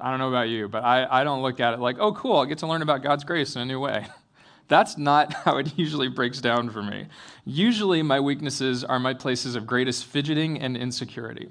I 0.00 0.10
don't 0.10 0.18
know 0.18 0.28
about 0.28 0.48
you, 0.48 0.68
but 0.68 0.84
I, 0.84 1.06
I 1.20 1.24
don't 1.24 1.42
look 1.42 1.60
at 1.60 1.74
it 1.74 1.80
like, 1.80 1.98
oh, 1.98 2.12
cool, 2.12 2.38
I 2.38 2.46
get 2.46 2.58
to 2.58 2.66
learn 2.66 2.82
about 2.82 3.02
God's 3.02 3.24
grace 3.24 3.56
in 3.56 3.62
a 3.62 3.64
new 3.64 3.80
way. 3.80 4.06
That's 4.68 4.98
not 4.98 5.32
how 5.44 5.58
it 5.58 5.76
usually 5.78 6.08
breaks 6.08 6.40
down 6.40 6.70
for 6.70 6.82
me. 6.82 7.06
Usually, 7.44 8.02
my 8.02 8.20
weaknesses 8.20 8.84
are 8.84 8.98
my 8.98 9.14
places 9.14 9.54
of 9.56 9.66
greatest 9.66 10.04
fidgeting 10.04 10.60
and 10.60 10.76
insecurity. 10.76 11.50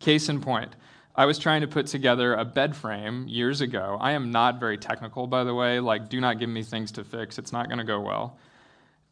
Case 0.00 0.28
in 0.28 0.40
point, 0.40 0.76
I 1.14 1.24
was 1.24 1.38
trying 1.38 1.62
to 1.62 1.66
put 1.66 1.86
together 1.86 2.34
a 2.34 2.44
bed 2.44 2.76
frame 2.76 3.26
years 3.26 3.60
ago. 3.60 3.96
I 4.00 4.12
am 4.12 4.30
not 4.30 4.60
very 4.60 4.78
technical, 4.78 5.26
by 5.26 5.44
the 5.44 5.54
way. 5.54 5.80
Like, 5.80 6.08
do 6.08 6.20
not 6.20 6.38
give 6.38 6.48
me 6.48 6.62
things 6.62 6.92
to 6.92 7.04
fix, 7.04 7.38
it's 7.38 7.52
not 7.52 7.66
going 7.68 7.78
to 7.78 7.84
go 7.84 8.00
well. 8.00 8.38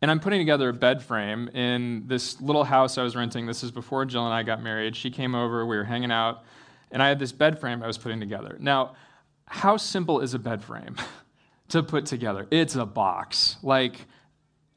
And 0.03 0.11
I'm 0.11 0.21
putting 0.21 0.41
together 0.41 0.69
a 0.69 0.75
bed 0.75 1.03
frame 1.03 1.49
in 1.49 2.05
this 2.07 2.39
little 2.41 2.65
house 2.65 2.99
I 2.99 3.03
was 3.03 3.17
renting. 3.17 3.47
This 3.47 3.65
is 3.65 3.71
before 3.71 4.05
Jill 4.05 4.27
and 4.27 4.35
I 4.35 4.43
got 4.43 4.63
married. 4.63 4.95
She 4.95 5.11
came 5.11 5.35
over, 5.35 5.65
we 5.65 5.77
were 5.77 5.85
hanging 5.85 6.13
out 6.13 6.45
and 6.91 7.03
I 7.03 7.09
had 7.09 7.19
this 7.19 7.33
bed 7.33 7.61
frame 7.61 7.83
I 7.83 7.87
was 7.87 7.99
putting 7.99 8.21
together. 8.21 8.57
Now, 8.61 8.95
how 9.47 9.77
simple 9.77 10.21
is 10.21 10.35
a 10.35 10.39
bed 10.39 10.63
frame 10.63 10.97
to 11.69 11.83
put 11.83 12.07
together? 12.07 12.47
It's 12.51 12.75
a 12.75 12.87
box. 12.87 13.57
Like, 13.63 14.07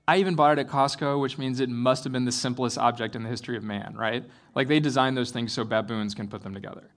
I 0.07 0.17
even 0.17 0.35
bought 0.35 0.57
it 0.57 0.61
at 0.61 0.67
Costco, 0.67 1.21
which 1.21 1.37
means 1.37 1.59
it 1.59 1.69
must 1.69 2.03
have 2.03 2.13
been 2.13 2.25
the 2.25 2.31
simplest 2.31 2.77
object 2.77 3.15
in 3.15 3.23
the 3.23 3.29
history 3.29 3.57
of 3.57 3.63
man, 3.63 3.95
right? 3.95 4.23
Like, 4.55 4.67
they 4.67 4.79
designed 4.79 5.15
those 5.15 5.31
things 5.31 5.53
so 5.53 5.63
baboons 5.63 6.15
can 6.15 6.27
put 6.27 6.41
them 6.41 6.53
together. 6.53 6.89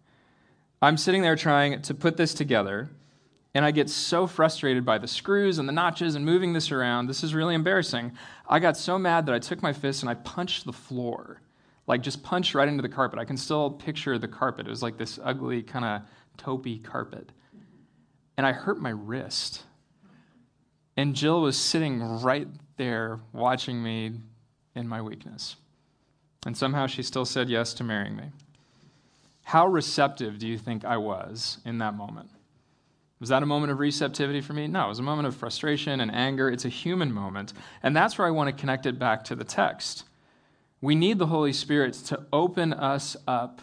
I'm 0.80 0.96
sitting 0.96 1.22
there 1.22 1.36
trying 1.36 1.82
to 1.82 1.94
put 1.94 2.16
this 2.16 2.34
together, 2.34 2.90
and 3.54 3.64
I 3.64 3.70
get 3.70 3.90
so 3.90 4.26
frustrated 4.26 4.84
by 4.84 4.98
the 4.98 5.06
screws 5.06 5.58
and 5.58 5.68
the 5.68 5.72
notches 5.72 6.14
and 6.14 6.24
moving 6.24 6.54
this 6.54 6.72
around. 6.72 7.06
This 7.06 7.22
is 7.22 7.34
really 7.34 7.54
embarrassing. 7.54 8.12
I 8.48 8.58
got 8.58 8.76
so 8.76 8.98
mad 8.98 9.26
that 9.26 9.34
I 9.34 9.38
took 9.38 9.62
my 9.62 9.72
fist 9.72 10.02
and 10.02 10.10
I 10.10 10.14
punched 10.14 10.64
the 10.64 10.72
floor 10.72 11.40
like 11.86 12.02
just 12.02 12.22
punched 12.22 12.54
right 12.54 12.68
into 12.68 12.82
the 12.82 12.88
carpet. 12.88 13.18
I 13.18 13.24
can 13.24 13.36
still 13.36 13.70
picture 13.70 14.18
the 14.18 14.28
carpet. 14.28 14.66
It 14.66 14.70
was 14.70 14.82
like 14.82 14.96
this 14.96 15.18
ugly, 15.22 15.62
kind 15.62 15.84
of 15.84 16.02
taupey 16.38 16.82
carpet. 16.82 17.30
And 18.36 18.46
I 18.46 18.52
hurt 18.52 18.80
my 18.80 18.90
wrist. 18.90 19.64
And 20.96 21.14
Jill 21.14 21.42
was 21.42 21.56
sitting 21.56 22.02
right 22.20 22.48
there 22.76 23.20
watching 23.32 23.82
me 23.82 24.12
in 24.74 24.88
my 24.88 25.02
weakness. 25.02 25.56
And 26.46 26.56
somehow 26.56 26.86
she 26.86 27.02
still 27.02 27.24
said 27.24 27.48
yes 27.48 27.74
to 27.74 27.84
marrying 27.84 28.16
me. 28.16 28.24
How 29.44 29.66
receptive 29.66 30.38
do 30.38 30.46
you 30.46 30.58
think 30.58 30.84
I 30.84 30.96
was 30.96 31.58
in 31.64 31.78
that 31.78 31.94
moment? 31.94 32.30
Was 33.20 33.28
that 33.28 33.42
a 33.42 33.46
moment 33.46 33.70
of 33.70 33.78
receptivity 33.78 34.40
for 34.40 34.52
me? 34.52 34.66
No, 34.66 34.86
it 34.86 34.88
was 34.88 34.98
a 34.98 35.02
moment 35.02 35.28
of 35.28 35.36
frustration 35.36 36.00
and 36.00 36.12
anger. 36.12 36.50
It's 36.50 36.64
a 36.64 36.68
human 36.68 37.12
moment. 37.12 37.52
And 37.82 37.94
that's 37.94 38.18
where 38.18 38.26
I 38.26 38.32
want 38.32 38.48
to 38.48 38.60
connect 38.60 38.86
it 38.86 38.98
back 38.98 39.24
to 39.24 39.36
the 39.36 39.44
text. 39.44 40.04
We 40.82 40.96
need 40.96 41.18
the 41.18 41.26
Holy 41.26 41.52
Spirit 41.52 41.94
to 42.06 42.26
open 42.32 42.72
us 42.72 43.16
up 43.26 43.62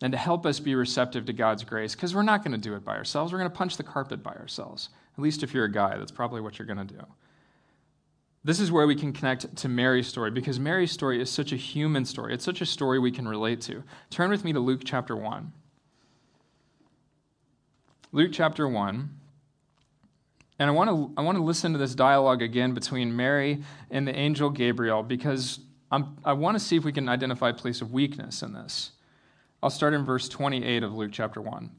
and 0.00 0.12
to 0.12 0.18
help 0.18 0.44
us 0.46 0.58
be 0.58 0.74
receptive 0.74 1.26
to 1.26 1.32
God's 1.32 1.62
grace 1.62 1.94
because 1.94 2.14
we're 2.14 2.22
not 2.22 2.42
going 2.42 2.52
to 2.52 2.58
do 2.58 2.74
it 2.74 2.84
by 2.84 2.96
ourselves. 2.96 3.32
We're 3.32 3.38
going 3.38 3.50
to 3.50 3.56
punch 3.56 3.76
the 3.76 3.82
carpet 3.82 4.22
by 4.22 4.32
ourselves. 4.32 4.88
At 5.16 5.22
least 5.22 5.42
if 5.42 5.54
you're 5.54 5.66
a 5.66 5.72
guy, 5.72 5.96
that's 5.98 6.10
probably 6.10 6.40
what 6.40 6.58
you're 6.58 6.66
going 6.66 6.84
to 6.86 6.94
do. 6.94 7.00
This 8.42 8.58
is 8.58 8.72
where 8.72 8.86
we 8.86 8.94
can 8.94 9.12
connect 9.12 9.54
to 9.56 9.68
Mary's 9.68 10.06
story 10.06 10.30
because 10.30 10.58
Mary's 10.58 10.92
story 10.92 11.20
is 11.20 11.28
such 11.28 11.52
a 11.52 11.56
human 11.56 12.04
story. 12.04 12.32
It's 12.32 12.44
such 12.44 12.60
a 12.60 12.66
story 12.66 12.98
we 12.98 13.10
can 13.10 13.28
relate 13.28 13.60
to. 13.62 13.82
Turn 14.08 14.30
with 14.30 14.44
me 14.44 14.52
to 14.52 14.60
Luke 14.60 14.82
chapter 14.84 15.16
1. 15.16 15.52
Luke 18.12 18.30
chapter 18.32 18.66
1. 18.66 19.10
And 20.58 20.70
I 20.70 20.72
want 20.72 20.88
to 20.88 21.12
I 21.18 21.22
want 21.22 21.36
to 21.36 21.44
listen 21.44 21.72
to 21.72 21.78
this 21.78 21.94
dialogue 21.94 22.40
again 22.40 22.72
between 22.72 23.14
Mary 23.14 23.62
and 23.90 24.08
the 24.08 24.16
angel 24.16 24.48
Gabriel 24.48 25.02
because 25.02 25.60
I'm, 25.90 26.16
I 26.24 26.32
want 26.32 26.56
to 26.56 26.64
see 26.64 26.76
if 26.76 26.84
we 26.84 26.92
can 26.92 27.08
identify 27.08 27.50
a 27.50 27.54
place 27.54 27.80
of 27.80 27.92
weakness 27.92 28.42
in 28.42 28.52
this. 28.52 28.92
I'll 29.62 29.70
start 29.70 29.94
in 29.94 30.04
verse 30.04 30.28
28 30.28 30.82
of 30.82 30.94
Luke 30.94 31.10
chapter 31.12 31.40
1. 31.40 31.70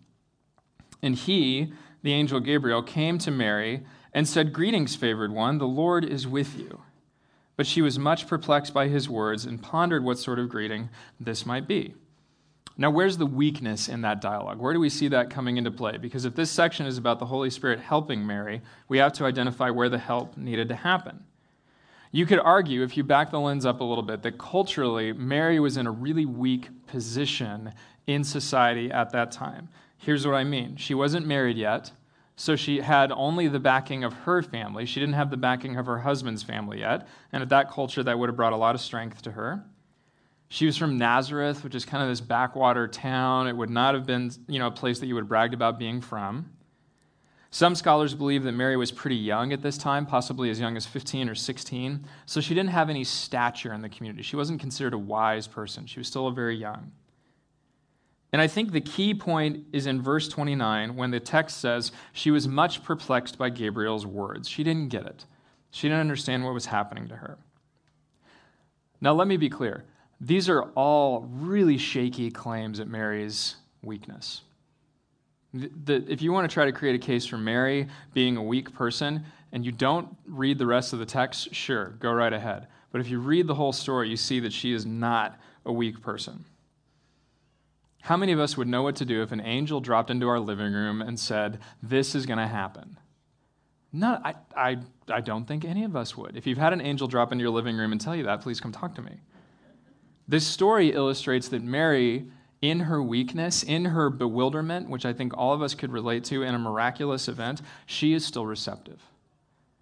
And 1.03 1.15
he, 1.15 1.73
the 2.03 2.13
angel 2.13 2.39
Gabriel, 2.39 2.81
came 2.81 3.17
to 3.19 3.31
Mary 3.31 3.85
and 4.13 4.27
said, 4.27 4.53
Greetings, 4.53 4.95
favored 4.95 5.31
one, 5.31 5.57
the 5.57 5.67
Lord 5.67 6.03
is 6.05 6.27
with 6.27 6.57
you. 6.57 6.81
But 7.55 7.67
she 7.67 7.81
was 7.81 7.99
much 7.99 8.27
perplexed 8.27 8.73
by 8.73 8.87
his 8.87 9.09
words 9.09 9.45
and 9.45 9.61
pondered 9.61 10.03
what 10.03 10.19
sort 10.19 10.39
of 10.39 10.49
greeting 10.49 10.89
this 11.19 11.45
might 11.45 11.67
be. 11.67 11.93
Now, 12.79 12.91
where's 12.91 13.17
the 13.17 13.25
weakness 13.25 13.89
in 13.89 14.01
that 14.01 14.21
dialogue? 14.21 14.59
Where 14.59 14.73
do 14.73 14.79
we 14.79 14.89
see 14.89 15.07
that 15.07 15.31
coming 15.31 15.57
into 15.57 15.71
play? 15.71 15.97
Because 15.97 16.25
if 16.25 16.35
this 16.35 16.51
section 16.51 16.85
is 16.85 16.99
about 16.99 17.17
the 17.17 17.25
Holy 17.25 17.49
Spirit 17.49 17.79
helping 17.79 18.25
Mary, 18.25 18.61
we 18.87 18.99
have 18.99 19.13
to 19.13 19.25
identify 19.25 19.71
where 19.71 19.89
the 19.89 19.97
help 19.97 20.37
needed 20.37 20.69
to 20.69 20.75
happen. 20.75 21.23
You 22.17 22.25
could 22.25 22.39
argue, 22.39 22.81
if 22.81 22.97
you 22.97 23.03
back 23.03 23.29
the 23.29 23.39
lens 23.39 23.63
up 23.63 23.79
a 23.79 23.83
little 23.83 24.03
bit, 24.03 24.23
that 24.23 24.39
culturally, 24.39 25.13
Mary 25.13 25.59
was 25.59 25.77
in 25.77 25.85
a 25.85 25.91
really 25.91 26.25
weak 26.25 26.87
position 26.87 27.71
in 28.07 28.23
society 28.23 28.89
at 28.89 29.11
that 29.11 29.31
time. 29.31 29.69
Here's 29.99 30.25
what 30.25 30.33
I 30.33 30.43
mean 30.43 30.77
she 30.77 30.95
wasn't 30.95 31.27
married 31.27 31.57
yet, 31.57 31.91
so 32.35 32.55
she 32.55 32.79
had 32.79 33.11
only 33.11 33.47
the 33.47 33.59
backing 33.59 34.03
of 34.03 34.13
her 34.13 34.41
family. 34.41 34.87
She 34.87 34.99
didn't 34.99 35.13
have 35.13 35.29
the 35.29 35.37
backing 35.37 35.77
of 35.77 35.85
her 35.85 35.99
husband's 35.99 36.41
family 36.41 36.79
yet, 36.79 37.07
and 37.31 37.43
at 37.43 37.49
that 37.49 37.69
culture, 37.69 38.01
that 38.01 38.17
would 38.17 38.29
have 38.29 38.35
brought 38.35 38.53
a 38.53 38.57
lot 38.57 38.73
of 38.73 38.81
strength 38.81 39.21
to 39.21 39.33
her. 39.33 39.63
She 40.49 40.65
was 40.65 40.75
from 40.75 40.97
Nazareth, 40.97 41.63
which 41.63 41.75
is 41.75 41.85
kind 41.85 42.01
of 42.01 42.09
this 42.09 42.21
backwater 42.21 42.87
town. 42.87 43.47
It 43.47 43.55
would 43.55 43.69
not 43.69 43.93
have 43.93 44.07
been, 44.07 44.31
you 44.47 44.57
know, 44.57 44.65
a 44.65 44.71
place 44.71 44.97
that 45.01 45.05
you 45.05 45.13
would 45.13 45.25
have 45.25 45.29
bragged 45.29 45.53
about 45.53 45.77
being 45.77 46.01
from. 46.01 46.49
Some 47.49 47.75
scholars 47.75 48.13
believe 48.13 48.43
that 48.43 48.51
Mary 48.51 48.75
was 48.75 48.91
pretty 48.91 49.15
young 49.15 49.53
at 49.53 49.61
this 49.61 49.77
time, 49.77 50.05
possibly 50.05 50.49
as 50.49 50.59
young 50.59 50.75
as 50.75 50.85
15 50.85 51.29
or 51.29 51.35
16, 51.35 52.05
so 52.25 52.41
she 52.41 52.53
didn't 52.53 52.71
have 52.71 52.89
any 52.89 53.03
stature 53.03 53.73
in 53.73 53.81
the 53.81 53.89
community. 53.89 54.21
She 54.21 54.35
wasn't 54.35 54.59
considered 54.59 54.93
a 54.93 54.97
wise 54.97 55.47
person. 55.47 55.85
She 55.85 55.99
was 55.99 56.07
still 56.07 56.29
very 56.31 56.57
young. 56.57 56.91
And 58.33 58.41
I 58.41 58.47
think 58.47 58.71
the 58.71 58.81
key 58.81 59.13
point 59.13 59.65
is 59.71 59.87
in 59.87 60.01
verse 60.01 60.27
29 60.27 60.95
when 60.95 61.11
the 61.11 61.19
text 61.19 61.59
says 61.59 61.93
she 62.11 62.31
was 62.31 62.47
much 62.47 62.83
perplexed 62.83 63.37
by 63.37 63.49
Gabriel's 63.49 64.05
words. 64.05 64.49
She 64.49 64.63
didn't 64.63 64.89
get 64.89 65.05
it, 65.05 65.25
she 65.71 65.87
didn't 65.87 66.01
understand 66.01 66.43
what 66.43 66.53
was 66.53 66.65
happening 66.65 67.07
to 67.07 67.15
her. 67.15 67.37
Now, 68.99 69.13
let 69.13 69.27
me 69.27 69.37
be 69.37 69.49
clear. 69.49 69.85
These 70.19 70.49
are 70.49 70.63
all 70.75 71.21
really 71.31 71.77
shaky 71.77 72.31
claims 72.31 72.79
at 72.79 72.87
Mary's 72.87 73.57
weakness. 73.83 74.41
The, 75.85 76.05
if 76.07 76.21
you 76.21 76.31
want 76.31 76.49
to 76.49 76.53
try 76.53 76.65
to 76.65 76.71
create 76.71 76.95
a 76.95 76.99
case 76.99 77.25
for 77.25 77.37
Mary 77.37 77.87
being 78.13 78.37
a 78.37 78.43
weak 78.43 78.73
person 78.73 79.25
and 79.51 79.65
you 79.65 79.71
don't 79.71 80.15
read 80.25 80.57
the 80.57 80.65
rest 80.65 80.93
of 80.93 80.99
the 80.99 81.05
text, 81.05 81.53
sure, 81.53 81.89
go 81.99 82.11
right 82.11 82.33
ahead. 82.33 82.67
But 82.91 83.01
if 83.01 83.09
you 83.09 83.19
read 83.19 83.47
the 83.47 83.55
whole 83.55 83.73
story, 83.73 84.09
you 84.09 84.17
see 84.17 84.39
that 84.41 84.53
she 84.53 84.73
is 84.73 84.85
not 84.85 85.39
a 85.65 85.73
weak 85.73 86.01
person. 86.01 86.45
How 88.01 88.15
many 88.15 88.31
of 88.31 88.39
us 88.39 88.55
would 88.55 88.67
know 88.67 88.83
what 88.83 88.95
to 88.97 89.05
do 89.05 89.21
if 89.21 89.31
an 89.31 89.41
angel 89.41 89.81
dropped 89.81 90.09
into 90.09 90.29
our 90.29 90.39
living 90.39 90.71
room 90.71 91.01
and 91.01 91.19
said, 91.19 91.59
This 91.83 92.15
is 92.15 92.25
going 92.25 92.39
to 92.39 92.47
happen? 92.47 92.97
No, 93.91 94.19
I, 94.23 94.35
I, 94.55 94.77
I 95.09 95.21
don't 95.21 95.45
think 95.45 95.65
any 95.65 95.83
of 95.83 95.95
us 95.95 96.15
would. 96.15 96.37
If 96.37 96.47
you've 96.47 96.57
had 96.57 96.73
an 96.73 96.81
angel 96.81 97.07
drop 97.07 97.31
into 97.31 97.41
your 97.41 97.51
living 97.51 97.75
room 97.75 97.91
and 97.91 97.99
tell 97.99 98.15
you 98.15 98.23
that, 98.23 98.41
please 98.41 98.59
come 98.59 98.71
talk 98.71 98.95
to 98.95 99.01
me. 99.01 99.19
This 100.27 100.45
story 100.45 100.91
illustrates 100.91 101.47
that 101.49 101.63
Mary 101.63 102.27
in 102.61 102.81
her 102.81 103.01
weakness, 103.01 103.63
in 103.63 103.85
her 103.85 104.09
bewilderment, 104.09 104.89
which 104.89 105.05
I 105.05 105.13
think 105.13 105.37
all 105.37 105.53
of 105.53 105.61
us 105.61 105.75
could 105.75 105.91
relate 105.91 106.23
to 106.25 106.43
in 106.43 106.55
a 106.55 106.59
miraculous 106.59 107.27
event, 107.27 107.61
she 107.85 108.13
is 108.13 108.25
still 108.25 108.45
receptive. 108.45 109.01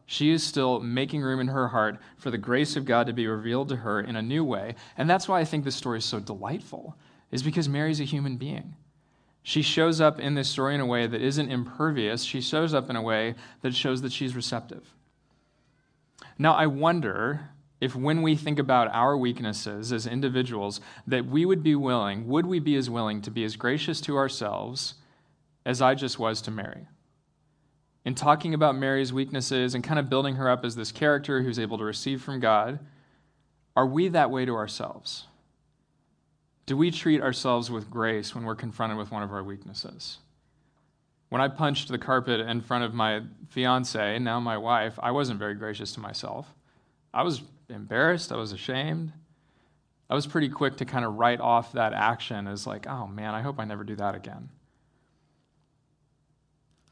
She 0.06 0.32
is 0.32 0.44
still 0.44 0.80
making 0.82 1.22
room 1.22 1.40
in 1.40 1.48
her 1.48 1.70
heart 1.70 1.98
for 2.18 2.30
the 2.30 2.38
grace 2.38 2.76
of 2.76 2.86
God 2.86 3.08
to 3.08 3.14
be 3.14 3.28
revealed 3.28 3.70
to 3.70 3.78
her 3.78 4.00
in 4.00 4.16
a 4.16 4.22
new 4.22 4.44
way. 4.44 4.76
And 4.98 5.10
that's 5.10 5.28
why 5.28 5.40
I 5.40 5.46
think 5.46 5.64
this 5.64 5.76
story 5.76 6.00
is 6.00 6.06
so 6.06 6.20
delightful, 6.20 6.96
is 7.32 7.42
because 7.42 7.68
Mary's 7.68 8.00
a 8.00 8.06
human 8.06 8.38
being. 8.38 8.76
She 9.42 9.62
shows 9.62 10.02
up 10.02 10.20
in 10.20 10.36
this 10.36 10.50
story 10.50 10.76
in 10.76 10.82
a 10.82 10.86
way 10.86 11.08
that 11.08 11.22
isn't 11.22 11.52
impervious. 11.52 12.24
She 12.24 12.42
shows 12.42 12.74
up 12.74 12.90
in 12.90 12.96
a 12.96 13.02
way 13.02 13.36
that 13.62 13.76
shows 13.76 14.02
that 14.02 14.12
she's 14.12 14.36
receptive. 14.36 14.94
Now, 16.38 16.54
I 16.54 16.68
wonder 16.68 17.52
if 17.86 17.96
when 17.96 18.24
we 18.24 18.36
think 18.36 18.58
about 18.58 18.90
our 18.92 19.16
weaknesses 19.16 19.94
as 19.94 20.08
individuals, 20.08 20.82
that 21.06 21.28
we 21.28 21.46
would 21.46 21.62
be 21.62 21.76
willing, 21.76 22.28
would 22.28 22.48
we 22.48 22.58
be 22.58 22.76
as 22.76 22.90
willing 22.90 23.22
to 23.22 23.30
be 23.30 23.44
as 23.44 23.56
gracious 23.56 24.02
to 24.02 24.18
ourselves 24.18 24.96
as 25.68 25.84
I 25.84 25.94
just 25.94 26.18
was 26.18 26.42
to 26.42 26.52
Mary? 26.52 26.88
In 28.04 28.16
talking 28.16 28.56
about 28.56 28.76
Mary's 28.76 29.14
weaknesses 29.14 29.76
and 29.76 29.84
kind 29.84 30.00
of 30.00 30.10
building 30.10 30.36
her 30.36 30.50
up 30.50 30.66
as 30.66 30.76
this 30.76 30.92
character 30.92 31.44
who's 31.44 31.60
able 31.60 31.78
to 31.78 31.84
receive 31.84 32.24
from 32.24 32.40
God, 32.40 32.80
are 33.76 33.86
we 33.86 34.08
that 34.08 34.32
way 34.32 34.46
to 34.46 34.56
ourselves? 34.56 35.28
Do 36.66 36.76
we 36.76 36.90
treat 36.90 37.22
ourselves 37.22 37.70
with 37.70 37.92
grace 37.92 38.34
when 38.34 38.46
we're 38.46 38.56
confronted 38.56 38.98
with 38.98 39.12
one 39.12 39.22
of 39.22 39.32
our 39.32 39.44
weaknesses? 39.44 40.18
When 41.30 41.40
I 41.40 41.50
punched 41.50 41.90
the 41.90 42.00
carpet 42.00 42.40
in 42.40 42.62
front 42.62 42.84
of 42.84 42.96
my 42.96 43.22
fiance, 43.50 44.18
now 44.18 44.40
my 44.40 44.58
wife, 44.58 44.98
I 45.04 45.12
wasn't 45.12 45.38
very 45.38 45.54
gracious 45.54 45.92
to 45.94 46.00
myself. 46.00 46.48
I 47.16 47.24
was 47.24 47.42
embarrassed. 47.70 48.34
I 48.34 48.36
was 48.36 48.52
ashamed. 48.52 49.14
I 50.10 50.14
was 50.14 50.28
pretty 50.28 50.50
quick 50.50 50.78
to 50.78 50.86
kind 50.86 51.06
of 51.06 51.16
write 51.16 51.40
off 51.40 51.72
that 51.72 51.94
action 51.94 52.46
as 52.46 52.68
like, 52.68 52.86
oh 52.88 53.08
man, 53.08 53.34
I 53.34 53.42
hope 53.42 53.58
I 53.58 53.64
never 53.64 53.86
do 53.86 53.96
that 53.96 54.14
again. 54.14 54.50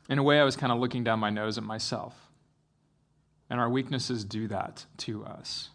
In 0.10 0.18
a 0.18 0.24
way, 0.24 0.40
I 0.40 0.44
was 0.46 0.56
kind 0.56 0.72
of 0.72 0.80
looking 0.80 1.04
down 1.04 1.20
my 1.20 1.30
nose 1.30 1.58
at 1.58 1.64
myself. 1.64 2.16
And 3.50 3.60
our 3.60 3.70
weaknesses 3.70 4.24
do 4.24 4.48
that 4.48 4.86
to 5.00 5.26
us. 5.26 5.70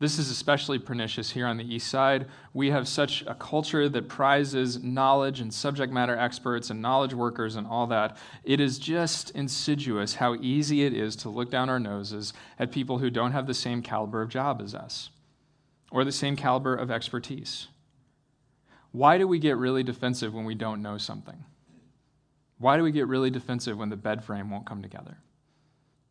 This 0.00 0.18
is 0.18 0.30
especially 0.30 0.78
pernicious 0.78 1.30
here 1.32 1.46
on 1.46 1.58
the 1.58 1.74
east 1.74 1.88
side. 1.88 2.26
We 2.54 2.70
have 2.70 2.88
such 2.88 3.20
a 3.26 3.34
culture 3.34 3.86
that 3.86 4.08
prizes 4.08 4.82
knowledge 4.82 5.40
and 5.40 5.52
subject 5.52 5.92
matter 5.92 6.16
experts 6.16 6.70
and 6.70 6.80
knowledge 6.80 7.12
workers 7.12 7.54
and 7.54 7.66
all 7.66 7.86
that. 7.88 8.16
It 8.42 8.60
is 8.60 8.78
just 8.78 9.30
insidious 9.32 10.14
how 10.14 10.36
easy 10.36 10.84
it 10.84 10.94
is 10.94 11.14
to 11.16 11.28
look 11.28 11.50
down 11.50 11.68
our 11.68 11.78
noses 11.78 12.32
at 12.58 12.72
people 12.72 12.98
who 12.98 13.10
don't 13.10 13.32
have 13.32 13.46
the 13.46 13.52
same 13.52 13.82
caliber 13.82 14.22
of 14.22 14.30
job 14.30 14.62
as 14.62 14.74
us 14.74 15.10
or 15.90 16.02
the 16.02 16.12
same 16.12 16.34
caliber 16.34 16.74
of 16.74 16.90
expertise. 16.90 17.68
Why 18.92 19.18
do 19.18 19.28
we 19.28 19.38
get 19.38 19.58
really 19.58 19.82
defensive 19.82 20.32
when 20.32 20.46
we 20.46 20.54
don't 20.54 20.80
know 20.80 20.96
something? 20.96 21.44
Why 22.56 22.78
do 22.78 22.82
we 22.82 22.90
get 22.90 23.06
really 23.06 23.30
defensive 23.30 23.76
when 23.76 23.90
the 23.90 23.96
bed 23.96 24.24
frame 24.24 24.50
won't 24.50 24.66
come 24.66 24.80
together? 24.80 25.18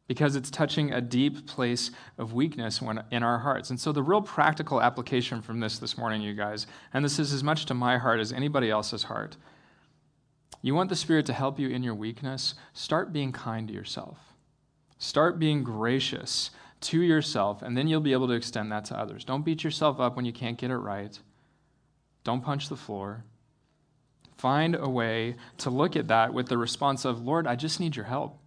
Because 0.09 0.35
it's 0.35 0.49
touching 0.49 0.91
a 0.91 0.99
deep 0.99 1.45
place 1.45 1.91
of 2.17 2.33
weakness 2.33 2.81
in 3.11 3.21
our 3.21 3.37
hearts. 3.37 3.69
And 3.69 3.79
so, 3.79 3.91
the 3.91 4.01
real 4.01 4.23
practical 4.23 4.81
application 4.81 5.39
from 5.39 5.59
this 5.59 5.77
this 5.77 5.99
morning, 5.99 6.23
you 6.23 6.33
guys, 6.33 6.65
and 6.91 7.05
this 7.05 7.19
is 7.19 7.31
as 7.31 7.43
much 7.43 7.67
to 7.67 7.75
my 7.75 7.99
heart 7.99 8.19
as 8.19 8.33
anybody 8.33 8.71
else's 8.71 9.03
heart. 9.03 9.37
You 10.63 10.73
want 10.73 10.89
the 10.89 10.95
Spirit 10.95 11.27
to 11.27 11.33
help 11.33 11.59
you 11.59 11.69
in 11.69 11.83
your 11.83 11.93
weakness? 11.93 12.55
Start 12.73 13.13
being 13.13 13.31
kind 13.31 13.67
to 13.67 13.73
yourself. 13.73 14.17
Start 14.97 15.37
being 15.37 15.63
gracious 15.63 16.49
to 16.81 16.99
yourself, 17.01 17.61
and 17.61 17.77
then 17.77 17.87
you'll 17.87 18.01
be 18.01 18.13
able 18.13 18.27
to 18.29 18.33
extend 18.33 18.71
that 18.71 18.85
to 18.85 18.97
others. 18.97 19.23
Don't 19.23 19.45
beat 19.45 19.63
yourself 19.63 19.99
up 19.99 20.15
when 20.15 20.25
you 20.25 20.33
can't 20.33 20.57
get 20.57 20.71
it 20.71 20.77
right. 20.77 21.19
Don't 22.23 22.43
punch 22.43 22.67
the 22.67 22.75
floor. 22.75 23.25
Find 24.37 24.75
a 24.75 24.89
way 24.89 25.35
to 25.59 25.69
look 25.69 25.95
at 25.95 26.07
that 26.07 26.33
with 26.33 26.47
the 26.47 26.57
response 26.57 27.05
of, 27.05 27.21
Lord, 27.21 27.45
I 27.45 27.55
just 27.55 27.79
need 27.79 27.95
your 27.95 28.05
help. 28.05 28.38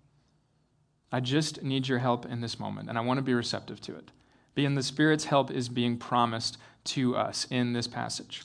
I 1.13 1.21
just 1.21 1.63
need 1.63 1.87
your 1.87 1.99
help 1.99 2.25
in 2.25 2.41
this 2.41 2.59
moment, 2.59 2.89
and 2.89 2.97
I 2.97 3.03
want 3.03 3.19
to 3.19 3.23
be 3.23 3.35
receptive 3.35 3.81
to 3.83 3.95
it. 3.95 4.11
Being 4.55 4.75
the 4.75 4.83
Spirit's 4.83 5.27
help 5.27 5.51
is 5.51 5.69
being 5.69 5.99
promised 5.99 6.57
to 6.85 7.15
us 7.15 7.47
in 7.51 7.75
this 7.75 7.87
passage. 7.87 8.45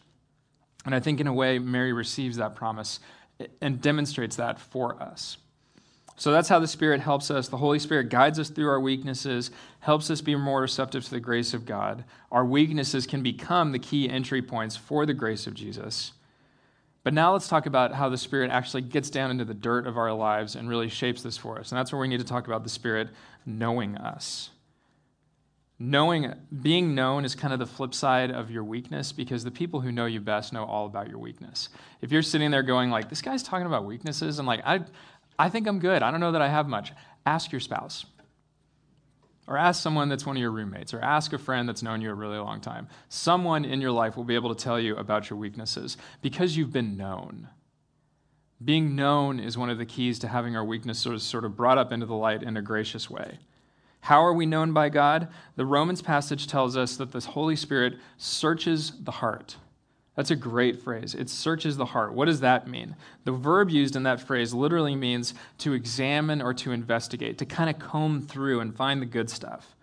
And 0.86 0.94
I 0.94 1.00
think, 1.00 1.20
in 1.20 1.28
a 1.28 1.34
way, 1.34 1.60
Mary 1.60 1.94
receives 1.94 2.38
that 2.38 2.56
promise 2.56 3.00
and 3.62 3.82
demonstrates 3.82 4.36
that 4.36 4.60
for 4.60 5.02
us. 5.02 5.38
So 6.18 6.32
that's 6.32 6.50
how 6.50 6.60
the 6.60 6.68
Spirit 6.68 7.00
helps 7.00 7.30
us. 7.30 7.48
The 7.48 7.58
Holy 7.58 7.78
Spirit 7.78 8.10
guides 8.10 8.40
us 8.40 8.50
through 8.50 8.70
our 8.70 8.80
weaknesses, 8.80 9.52
helps 9.82 10.10
us 10.10 10.22
be 10.22 10.36
more 10.36 10.62
receptive 10.62 11.06
to 11.06 11.12
the 11.12 11.20
grace 11.20 11.54
of 11.54 11.66
God. 11.66 12.04
Our 12.32 12.44
weaknesses 12.44 13.06
can 13.06 13.22
become 13.22 13.72
the 13.72 13.80
key 13.80 14.10
entry 14.10 14.42
points 14.42 14.76
for 14.76 15.06
the 15.06 15.14
grace 15.14 15.46
of 15.46 15.54
Jesus. 15.54 16.14
But 17.08 17.14
now 17.14 17.32
let's 17.32 17.48
talk 17.48 17.68
about 17.68 17.94
how 17.94 18.10
the 18.10 18.18
Spirit 18.18 18.52
actually 18.52 18.82
gets 18.82 19.10
down 19.10 19.32
into 19.32 19.46
the 19.46 19.54
dirt 19.54 19.88
of 19.88 19.98
our 19.98 20.12
lives 20.12 20.58
and 20.58 20.68
really 20.68 20.90
shapes 20.90 21.22
this 21.22 21.38
for 21.38 21.58
us. 21.58 21.72
And 21.72 21.80
that's 21.80 21.94
where 21.94 22.02
we 22.02 22.10
need 22.10 22.20
to 22.20 22.26
talk 22.26 22.48
about 22.48 22.66
the 22.66 22.70
Spirit 22.70 23.08
knowing 23.46 23.96
us. 23.96 24.50
Knowing, 25.80 26.34
being 26.62 26.96
known 26.96 27.24
is 27.24 27.34
kind 27.34 27.54
of 27.54 27.60
the 27.60 27.66
flip 27.66 27.94
side 27.94 28.30
of 28.30 28.52
your 28.52 28.66
weakness 28.66 29.14
because 29.14 29.46
the 29.46 29.52
people 29.52 29.80
who 29.80 29.90
know 29.90 30.06
you 30.06 30.20
best 30.20 30.52
know 30.52 30.66
all 30.66 30.86
about 30.86 31.08
your 31.08 31.20
weakness. 31.20 31.70
If 32.02 32.12
you're 32.12 32.22
sitting 32.22 32.52
there 32.52 32.62
going 32.62 32.90
like, 32.90 33.08
this 33.08 33.22
guy's 33.22 33.42
talking 33.42 33.68
about 33.68 33.86
weaknesses, 33.86 34.38
and 34.38 34.46
like, 34.46 34.60
I, 34.66 34.82
I 35.40 35.48
think 35.48 35.66
I'm 35.66 35.80
good. 35.80 36.04
I 36.04 36.12
don't 36.12 36.20
know 36.20 36.34
that 36.34 36.42
I 36.42 36.50
have 36.50 36.68
much. 36.68 36.92
Ask 37.26 37.54
your 37.54 37.62
spouse. 37.62 38.06
Or 39.48 39.58
ask 39.58 39.82
someone 39.82 40.10
that's 40.10 40.26
one 40.26 40.36
of 40.36 40.42
your 40.42 40.52
roommates, 40.52 40.94
or 40.94 41.00
ask 41.00 41.32
a 41.32 41.38
friend 41.38 41.70
that's 41.70 41.82
known 41.82 42.02
you 42.02 42.10
a 42.10 42.14
really 42.14 42.38
long 42.38 42.60
time. 42.60 42.90
Someone 43.08 43.64
in 43.64 43.80
your 43.80 43.92
life 43.92 44.18
will 44.18 44.26
be 44.26 44.36
able 44.36 44.54
to 44.54 44.62
tell 44.62 44.78
you 44.78 44.98
about 44.98 45.30
your 45.30 45.40
weaknesses 45.40 45.96
because 46.22 46.58
you've 46.58 46.74
been 46.74 46.98
known. 46.98 47.48
Being 48.64 48.96
known 48.96 49.40
is 49.40 49.58
one 49.58 49.70
of 49.70 49.78
the 49.78 49.86
keys 49.86 50.20
to 50.20 50.28
having 50.28 50.58
our 50.58 50.66
weaknesses 50.66 51.24
sort 51.24 51.46
of 51.46 51.56
brought 51.56 51.78
up 51.78 51.92
into 51.94 52.06
the 52.06 52.16
light 52.16 52.44
in 52.44 52.58
a 52.58 52.62
gracious 52.62 53.10
way. 53.10 53.40
How 54.02 54.24
are 54.24 54.34
we 54.34 54.46
known 54.46 54.74
by 54.74 54.90
God? 54.90 55.28
The 55.56 55.66
Romans 55.66 56.02
passage 56.02 56.48
tells 56.48 56.76
us 56.76 56.98
that 56.98 57.12
the 57.12 57.20
Holy 57.20 57.56
Spirit 57.56 57.94
searches 58.18 58.94
the 59.00 59.12
heart. 59.12 59.58
That's 60.18 60.32
a 60.32 60.36
great 60.36 60.82
phrase. 60.82 61.14
It 61.14 61.30
searches 61.30 61.78
the 61.78 61.86
heart. 61.86 62.12
What 62.12 62.26
does 62.26 62.40
that 62.40 62.68
mean? 62.68 62.96
The 63.24 63.32
verb 63.32 63.70
used 63.70 63.96
in 63.96 64.02
that 64.04 64.20
phrase 64.20 64.52
literally 64.52 64.96
means 64.96 65.36
to 65.60 65.74
examine 65.74 66.42
or 66.42 66.56
to 66.56 66.72
investigate, 66.72 67.38
to 67.38 67.46
kind 67.46 67.70
of 67.70 67.78
comb 67.78 68.24
through 68.24 68.60
and 68.60 68.76
find 68.76 69.00
the 69.00 69.06
good 69.06 69.30
stuff. 69.30 69.76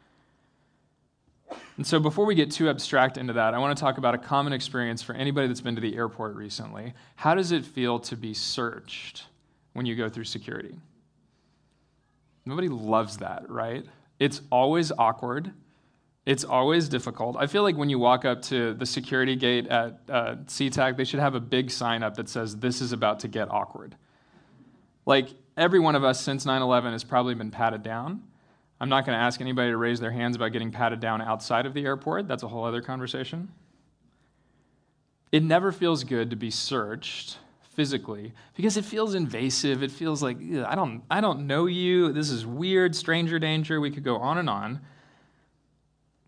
And 1.76 1.86
so, 1.86 2.00
before 2.00 2.26
we 2.26 2.34
get 2.34 2.50
too 2.50 2.68
abstract 2.68 3.16
into 3.16 3.32
that, 3.34 3.54
I 3.54 3.58
want 3.58 3.78
to 3.78 3.80
talk 3.80 3.96
about 3.96 4.16
a 4.16 4.18
common 4.18 4.52
experience 4.52 5.02
for 5.02 5.14
anybody 5.14 5.46
that's 5.46 5.60
been 5.60 5.76
to 5.76 5.80
the 5.80 5.94
airport 5.94 6.34
recently. 6.34 6.94
How 7.14 7.36
does 7.36 7.52
it 7.52 7.64
feel 7.64 8.00
to 8.00 8.16
be 8.16 8.34
searched 8.34 9.26
when 9.72 9.86
you 9.86 9.94
go 9.94 10.08
through 10.08 10.24
security? 10.24 10.74
Nobody 12.44 12.68
loves 12.68 13.18
that, 13.18 13.48
right? 13.48 13.86
It's 14.18 14.40
always 14.50 14.90
awkward. 14.98 15.52
It's 16.26 16.44
always 16.44 16.88
difficult. 16.88 17.36
I 17.38 17.46
feel 17.46 17.62
like 17.62 17.76
when 17.76 17.90
you 17.90 17.98
walk 17.98 18.24
up 18.24 18.40
to 18.42 18.72
the 18.74 18.86
security 18.86 19.36
gate 19.36 19.66
at 19.66 20.00
uh, 20.08 20.36
SeaTac, 20.46 20.96
they 20.96 21.04
should 21.04 21.20
have 21.20 21.34
a 21.34 21.40
big 21.40 21.70
sign 21.70 22.02
up 22.02 22.16
that 22.16 22.28
says, 22.28 22.56
This 22.56 22.80
is 22.80 22.92
about 22.92 23.20
to 23.20 23.28
get 23.28 23.50
awkward. 23.50 23.94
Like 25.04 25.28
every 25.56 25.80
one 25.80 25.94
of 25.94 26.02
us 26.02 26.20
since 26.20 26.46
9 26.46 26.62
11 26.62 26.92
has 26.92 27.04
probably 27.04 27.34
been 27.34 27.50
patted 27.50 27.82
down. 27.82 28.22
I'm 28.80 28.88
not 28.88 29.04
going 29.04 29.16
to 29.16 29.22
ask 29.22 29.40
anybody 29.40 29.70
to 29.70 29.76
raise 29.76 30.00
their 30.00 30.10
hands 30.10 30.34
about 30.34 30.52
getting 30.52 30.70
patted 30.70 30.98
down 30.98 31.20
outside 31.22 31.66
of 31.66 31.74
the 31.74 31.84
airport. 31.84 32.26
That's 32.26 32.42
a 32.42 32.48
whole 32.48 32.64
other 32.64 32.80
conversation. 32.80 33.48
It 35.30 35.42
never 35.42 35.72
feels 35.72 36.04
good 36.04 36.30
to 36.30 36.36
be 36.36 36.50
searched 36.50 37.38
physically 37.74 38.32
because 38.54 38.76
it 38.76 38.84
feels 38.84 39.14
invasive. 39.14 39.82
It 39.82 39.90
feels 39.90 40.22
like 40.22 40.38
I 40.66 40.74
don't 40.74 41.02
I 41.10 41.20
don't 41.20 41.46
know 41.46 41.66
you. 41.66 42.12
This 42.12 42.30
is 42.30 42.46
weird, 42.46 42.94
stranger 42.94 43.38
danger. 43.38 43.80
We 43.80 43.90
could 43.90 44.04
go 44.04 44.16
on 44.16 44.38
and 44.38 44.48
on. 44.48 44.80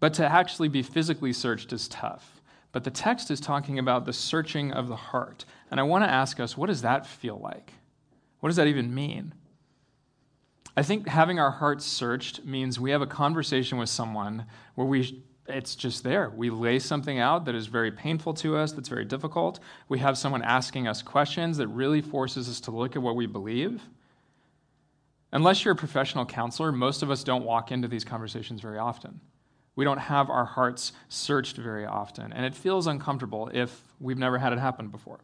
But 0.07 0.15
to 0.15 0.25
actually 0.25 0.69
be 0.69 0.83
physically 0.83 1.33
searched 1.33 1.73
is 1.73 1.89
tough. 1.89 2.41
But 2.71 2.85
the 2.85 2.93
text 2.93 3.29
is 3.29 3.41
talking 3.41 3.81
about 3.81 4.05
the 4.05 4.13
searching 4.13 4.71
of 4.71 4.87
the 4.87 4.95
heart. 4.95 5.45
And 5.69 5.81
I 5.81 5.83
want 5.83 6.05
to 6.05 6.09
ask 6.09 6.39
us, 6.39 6.57
what 6.57 6.69
does 6.69 6.83
that 6.83 7.09
feel 7.09 7.41
like? 7.43 7.73
What 8.39 8.49
does 8.49 8.55
that 8.55 8.69
even 8.69 8.95
mean? 8.95 9.35
I 10.77 10.85
think 10.85 11.09
having 11.09 11.41
our 11.41 11.51
hearts 11.51 11.85
searched 11.85 12.45
means 12.45 12.79
we 12.79 12.93
have 12.93 13.03
a 13.03 13.07
conversation 13.09 13.79
with 13.79 13.89
someone 13.89 14.47
where 14.77 14.87
we 14.87 15.25
it's 15.49 15.75
just 15.75 16.05
there. 16.05 16.31
We 16.31 16.51
lay 16.51 16.79
something 16.79 17.19
out 17.19 17.45
that 17.47 17.57
is 17.57 17.67
very 17.67 17.91
painful 17.91 18.35
to 18.35 18.57
us, 18.57 18.71
that's 18.71 18.89
very 18.89 19.05
difficult. 19.05 19.59
We 19.89 19.99
have 19.99 20.17
someone 20.17 20.43
asking 20.43 20.87
us 20.87 21.03
questions 21.03 21.57
that 21.57 21.67
really 21.67 22.01
forces 22.01 22.49
us 22.49 22.61
to 22.61 22.71
look 22.71 22.95
at 22.95 23.03
what 23.03 23.17
we 23.17 23.27
believe. 23.27 23.83
Unless 25.33 25.65
you're 25.65 25.75
a 25.75 25.77
professional 25.77 26.27
counselor, 26.27 26.71
most 26.71 27.03
of 27.03 27.11
us 27.11 27.25
don't 27.25 27.45
walk 27.45 27.73
into 27.73 27.89
these 27.89 28.05
conversations 28.05 28.61
very 28.61 28.79
often. 28.79 29.21
We 29.77 29.85
don't 29.85 29.99
have 29.99 30.31
our 30.31 30.47
hearts 30.47 30.93
searched 31.09 31.57
very 31.57 31.87
often, 31.87 32.33
and 32.33 32.45
it 32.45 32.55
feels 32.55 32.87
uncomfortable 32.87 33.51
if 33.53 33.83
we've 34.01 34.19
never 34.19 34.39
had 34.39 34.53
it 34.53 34.59
happen 34.59 34.89
before. 34.89 35.21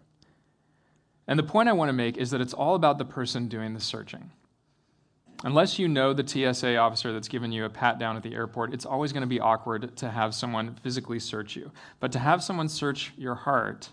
And 1.26 1.38
the 1.38 1.44
point 1.44 1.68
I 1.68 1.72
want 1.72 1.88
to 1.88 1.94
make 1.94 2.18
is 2.18 2.30
that 2.30 2.40
it's 2.40 2.52
all 2.52 2.74
about 2.74 2.98
the 2.98 3.04
person 3.04 3.48
doing 3.48 3.74
the 3.74 3.80
searching. 3.80 4.30
Unless 5.44 5.78
you 5.78 5.88
know 5.88 6.12
the 6.12 6.26
TSA 6.26 6.76
officer 6.76 7.12
that's 7.12 7.28
given 7.28 7.50
you 7.50 7.64
a 7.64 7.70
pat 7.70 7.98
down 7.98 8.16
at 8.16 8.22
the 8.22 8.34
airport, 8.34 8.72
it's 8.72 8.86
always 8.86 9.12
going 9.12 9.22
to 9.22 9.26
be 9.26 9.40
awkward 9.40 9.96
to 9.96 10.10
have 10.10 10.34
someone 10.34 10.76
physically 10.82 11.18
search 11.18 11.56
you. 11.56 11.72
But 11.98 12.12
to 12.12 12.20
have 12.20 12.44
someone 12.44 12.68
search 12.68 13.12
your 13.16 13.34
heart 13.34 13.90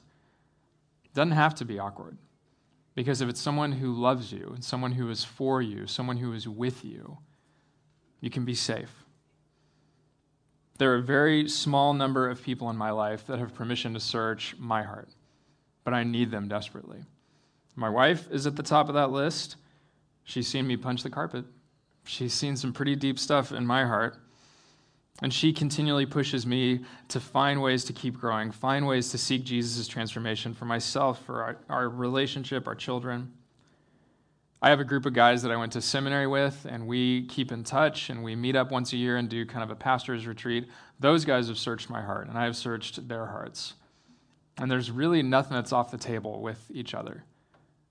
doesn't 1.16 1.32
have 1.32 1.56
to 1.56 1.66
be 1.66 1.80
awkward. 1.80 2.18
Because 2.94 3.22
if 3.22 3.30
it's 3.30 3.42
someone 3.42 3.72
who 3.72 3.94
loves 3.94 4.32
you, 4.32 4.58
someone 4.60 4.92
who 4.92 5.10
is 5.10 5.24
for 5.24 5.62
you, 5.62 5.88
someone 5.88 6.18
who 6.18 6.34
is 6.34 6.48
with 6.48 6.84
you, 6.84 7.18
you 8.20 8.30
can 8.30 8.46
be 8.46 8.54
safe. 8.54 9.06
There 10.80 10.94
are 10.94 11.00
a 11.00 11.04
very 11.04 11.50
small 11.50 11.94
number 11.94 12.30
of 12.30 12.42
people 12.42 12.70
in 12.70 12.78
my 12.78 12.92
life 12.92 13.28
that 13.28 13.38
have 13.38 13.54
permission 13.54 13.94
to 13.96 14.00
search 14.00 14.56
my 14.58 14.82
heart, 14.82 15.10
but 15.84 15.94
I 15.94 16.06
need 16.06 16.32
them 16.32 16.48
desperately. 16.48 17.00
My 17.76 17.90
wife 17.90 18.30
is 18.32 18.48
at 18.48 18.56
the 18.56 18.64
top 18.64 18.88
of 18.88 18.96
that 18.96 19.12
list. 19.12 19.58
She's 20.24 20.48
seen 20.48 20.66
me 20.66 20.78
punch 20.78 21.04
the 21.04 21.10
carpet. 21.10 21.44
She's 22.06 22.34
seen 22.34 22.56
some 22.56 22.72
pretty 22.72 22.96
deep 22.96 23.20
stuff 23.20 23.52
in 23.52 23.68
my 23.68 23.86
heart. 23.86 24.20
And 25.22 25.34
she 25.34 25.52
continually 25.52 26.06
pushes 26.06 26.46
me 26.46 26.86
to 27.10 27.20
find 27.20 27.62
ways 27.62 27.84
to 27.84 27.94
keep 27.94 28.18
growing, 28.18 28.50
find 28.50 28.88
ways 28.88 29.12
to 29.12 29.18
seek 29.18 29.44
Jesus' 29.44 29.86
transformation 29.86 30.54
for 30.54 30.64
myself, 30.64 31.22
for 31.26 31.44
our, 31.44 31.58
our 31.68 31.90
relationship, 31.90 32.68
our 32.68 32.76
children. 32.76 33.34
I 34.62 34.70
have 34.70 34.82
a 34.82 34.86
group 34.86 35.06
of 35.06 35.14
guys 35.14 35.42
that 35.44 35.52
I 35.52 35.56
went 35.56 35.72
to 35.74 35.82
seminary 35.82 36.28
with, 36.28 36.66
and 36.70 36.86
we 36.86 37.26
keep 37.28 37.54
in 37.54 37.64
touch, 37.64 38.10
and 38.10 38.22
we 38.22 38.36
meet 38.36 38.58
up 38.58 38.72
once 38.72 38.92
a 38.92 38.98
year 38.98 39.16
and 39.16 39.30
do 39.30 39.46
kind 39.46 39.64
of 39.64 39.72
a 39.72 39.76
pastor's 39.76 40.28
retreat. 40.28 40.68
Those 41.00 41.24
guys 41.24 41.48
have 41.48 41.58
searched 41.58 41.90
my 41.90 42.02
heart, 42.02 42.28
and 42.28 42.38
I 42.38 42.44
have 42.44 42.58
searched 42.58 43.08
their 43.08 43.28
hearts. 43.28 43.76
And 44.58 44.70
there's 44.70 44.92
really 44.92 45.24
nothing 45.24 45.56
that's 45.56 45.72
off 45.72 45.92
the 45.92 45.98
table 45.98 46.42
with 46.42 46.70
each 46.74 46.94
other. 46.94 47.24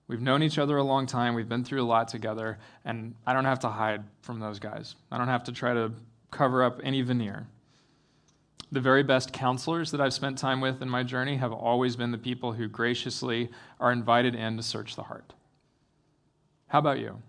We've 0.07 0.21
known 0.21 0.43
each 0.43 0.59
other 0.59 0.77
a 0.77 0.83
long 0.83 1.07
time, 1.07 1.33
we've 1.33 1.49
been 1.49 1.63
through 1.63 1.81
a 1.81 1.85
lot 1.85 2.07
together, 2.07 2.59
and 2.85 3.15
I 3.25 3.33
don't 3.33 3.45
have 3.45 3.59
to 3.61 3.69
hide 3.69 4.03
from 4.21 4.39
those 4.39 4.59
guys. 4.59 4.95
I 5.11 5.17
don't 5.17 5.27
have 5.27 5.45
to 5.45 5.51
try 5.51 5.73
to 5.73 5.91
cover 6.29 6.63
up 6.63 6.79
any 6.83 7.01
veneer. 7.01 7.47
The 8.71 8.79
very 8.79 9.01
best 9.01 9.33
counselors 9.33 9.89
that 9.89 10.01
I've 10.01 10.13
spent 10.13 10.37
time 10.37 10.61
with 10.61 10.83
in 10.83 10.89
my 10.89 11.01
journey 11.01 11.37
have 11.37 11.51
always 11.51 11.95
been 11.95 12.11
the 12.11 12.19
people 12.19 12.53
who 12.53 12.67
graciously 12.67 13.49
are 13.79 13.91
invited 13.91 14.35
in 14.35 14.57
to 14.57 14.63
search 14.63 14.95
the 14.95 15.03
heart. 15.03 15.33
How 16.69 16.79
about 16.79 16.99
you? 16.99 17.21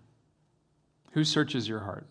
Who 1.11 1.23
searches 1.23 1.67
your 1.67 1.79
heart? 1.79 2.07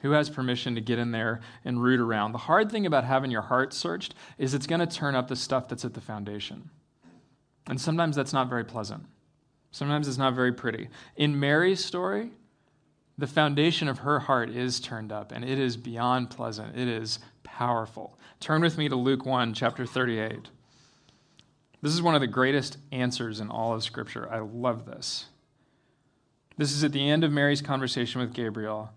Who 0.00 0.12
has 0.12 0.30
permission 0.30 0.74
to 0.74 0.80
get 0.80 0.98
in 0.98 1.12
there 1.12 1.40
and 1.64 1.82
root 1.82 2.00
around? 2.00 2.32
The 2.32 2.38
hard 2.38 2.70
thing 2.70 2.86
about 2.86 3.04
having 3.04 3.30
your 3.30 3.42
heart 3.42 3.72
searched 3.72 4.14
is 4.38 4.54
it's 4.54 4.66
going 4.66 4.80
to 4.80 4.86
turn 4.86 5.14
up 5.14 5.28
the 5.28 5.36
stuff 5.36 5.68
that's 5.68 5.84
at 5.84 5.94
the 5.94 6.00
foundation. 6.00 6.70
And 7.68 7.80
sometimes 7.80 8.16
that's 8.16 8.32
not 8.32 8.48
very 8.48 8.64
pleasant. 8.64 9.04
Sometimes 9.70 10.08
it's 10.08 10.18
not 10.18 10.34
very 10.34 10.52
pretty. 10.52 10.88
In 11.16 11.38
Mary's 11.38 11.84
story, 11.84 12.30
the 13.18 13.26
foundation 13.26 13.86
of 13.86 13.98
her 13.98 14.20
heart 14.20 14.48
is 14.48 14.80
turned 14.80 15.12
up, 15.12 15.30
and 15.30 15.44
it 15.44 15.58
is 15.58 15.76
beyond 15.76 16.30
pleasant. 16.30 16.76
It 16.76 16.88
is 16.88 17.18
powerful. 17.44 18.18
Turn 18.40 18.62
with 18.62 18.78
me 18.78 18.88
to 18.88 18.96
Luke 18.96 19.26
1, 19.26 19.52
chapter 19.52 19.84
38. 19.84 20.48
This 21.82 21.92
is 21.92 22.02
one 22.02 22.14
of 22.14 22.22
the 22.22 22.26
greatest 22.26 22.78
answers 22.90 23.40
in 23.40 23.50
all 23.50 23.74
of 23.74 23.84
Scripture. 23.84 24.28
I 24.32 24.38
love 24.38 24.86
this. 24.86 25.26
This 26.60 26.72
is 26.72 26.84
at 26.84 26.92
the 26.92 27.08
end 27.08 27.24
of 27.24 27.32
Mary's 27.32 27.62
conversation 27.62 28.20
with 28.20 28.34
Gabriel. 28.34 28.90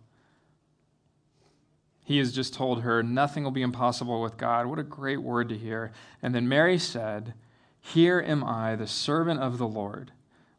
He 2.03 2.17
has 2.17 2.33
just 2.33 2.53
told 2.53 2.81
her, 2.81 3.01
Nothing 3.01 3.45
will 3.45 3.51
be 3.51 3.61
impossible 3.61 4.21
with 4.21 4.35
God. 4.35 4.65
What 4.65 4.79
a 4.79 4.83
great 4.83 5.21
word 5.21 5.47
to 5.47 5.57
hear. 5.57 5.93
And 6.21 6.35
then 6.35 6.49
Mary 6.49 6.77
said, 6.77 7.35
Here 7.79 8.19
am 8.19 8.43
I, 8.43 8.75
the 8.75 8.85
servant 8.85 9.39
of 9.39 9.59
the 9.59 9.67
Lord. 9.67 10.11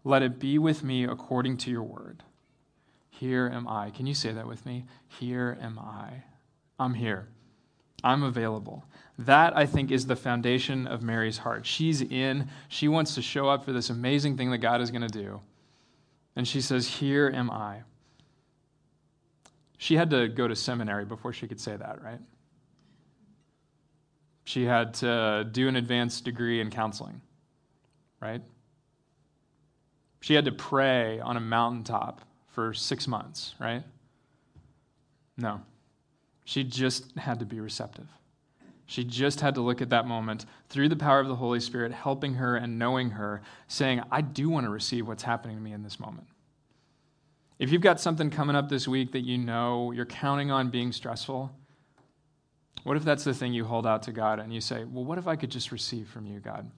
Let 0.03 0.23
it 0.23 0.39
be 0.39 0.59
with 0.59 0.83
me 0.83 1.05
according 1.05 1.59
to 1.59 1.71
your 1.71 1.83
word. 1.83 2.23
Here 3.11 3.51
am 3.53 3.69
I. 3.69 3.91
Can 3.91 4.07
you 4.07 4.15
say 4.15 4.33
that 4.33 4.49
with 4.49 4.65
me? 4.65 4.87
Here 5.07 5.59
am 5.61 5.79
I. 5.79 6.23
I'm 6.79 6.95
here. 6.95 7.29
I'm 8.03 8.23
available. 8.23 8.87
That, 9.19 9.55
I 9.55 9.67
think, 9.67 9.91
is 9.91 10.07
the 10.07 10.17
foundation 10.17 10.87
of 10.87 11.03
Mary's 11.03 11.37
heart. 11.37 11.67
She's 11.67 12.01
in. 12.01 12.49
She 12.69 12.89
wants 12.89 13.15
to 13.15 13.21
show 13.21 13.51
up 13.51 13.63
for 13.63 13.75
this 13.75 13.91
amazing 13.91 14.39
thing 14.39 14.51
that 14.53 14.59
God 14.59 14.81
is 14.81 14.91
going 14.91 15.07
to 15.07 15.09
do. 15.09 15.43
And 16.37 16.47
she 16.47 16.61
says, 16.61 16.87
Here 16.87 17.31
am 17.33 17.51
I. 17.51 17.83
She 19.79 19.97
had 19.97 20.11
to 20.11 20.29
go 20.29 20.49
to 20.49 20.57
seminary 20.57 21.05
before 21.05 21.33
she 21.33 21.47
could 21.47 21.61
say 21.61 21.77
that, 21.77 22.03
right? 22.03 22.21
She 24.45 24.65
had 24.65 24.95
to 24.95 25.49
do 25.51 25.69
an 25.69 25.77
advanced 25.77 26.25
degree 26.25 26.61
in 26.61 26.71
counseling, 26.71 27.21
right? 28.21 28.43
She 30.21 30.35
had 30.35 30.45
to 30.47 30.53
pray 30.53 31.21
on 31.21 31.37
a 31.37 31.41
mountaintop 31.41 32.23
for 32.49 32.73
six 32.73 33.07
months, 33.07 33.55
right? 33.59 33.83
No. 35.37 35.61
She 36.45 36.65
just 36.65 37.17
had 37.19 37.41
to 37.41 37.47
be 37.47 37.61
receptive. 37.61 38.07
She 38.87 39.05
just 39.05 39.41
had 39.41 39.55
to 39.55 39.61
look 39.61 39.81
at 39.81 39.91
that 39.91 40.07
moment 40.07 40.45
through 40.69 40.89
the 40.89 40.97
power 40.97 41.21
of 41.21 41.29
the 41.29 41.37
Holy 41.37 41.61
Spirit, 41.61 41.93
helping 41.93 42.35
her 42.35 42.57
and 42.57 42.79
knowing 42.79 43.11
her, 43.11 43.41
saying, 43.67 44.03
I 44.11 44.21
do 44.21 44.49
want 44.49 44.67
to 44.67 44.71
receive 44.71 45.09
what's 45.09 45.23
happening 45.23 45.57
to 45.57 45.63
me 45.63 45.73
in 45.73 45.83
this 45.83 45.99
moment. 45.99 46.27
If 47.59 47.73
you've 47.73 47.83
got 47.83 48.01
something 48.01 48.31
coming 48.31 48.57
up 48.57 48.69
this 48.69 48.87
week 48.87 49.13
that 49.13 49.21
you 49.21 49.39
know 49.39 49.93
you're 49.93 50.05
counting 50.05 50.51
on 50.51 50.71
being 50.71 50.93
stressful, 50.93 51.51
what 52.83 52.97
if 52.97 53.05
that's 53.05 53.25
the 53.25 53.33
thing 53.33 53.55
you 53.55 53.65
hold 53.65 53.87
out 53.87 54.03
to 54.03 54.13
God 54.13 54.39
and 54.39 54.53
you 54.53 54.61
say, 54.61 54.85
Well, 54.85 55.05
what 55.05 55.19
if 55.19 55.27
I 55.27 55.37
could 55.37 55.51
just 55.51 55.73
receive 55.73 56.09
from 56.09 56.27
you, 56.27 56.41
God? 56.41 56.71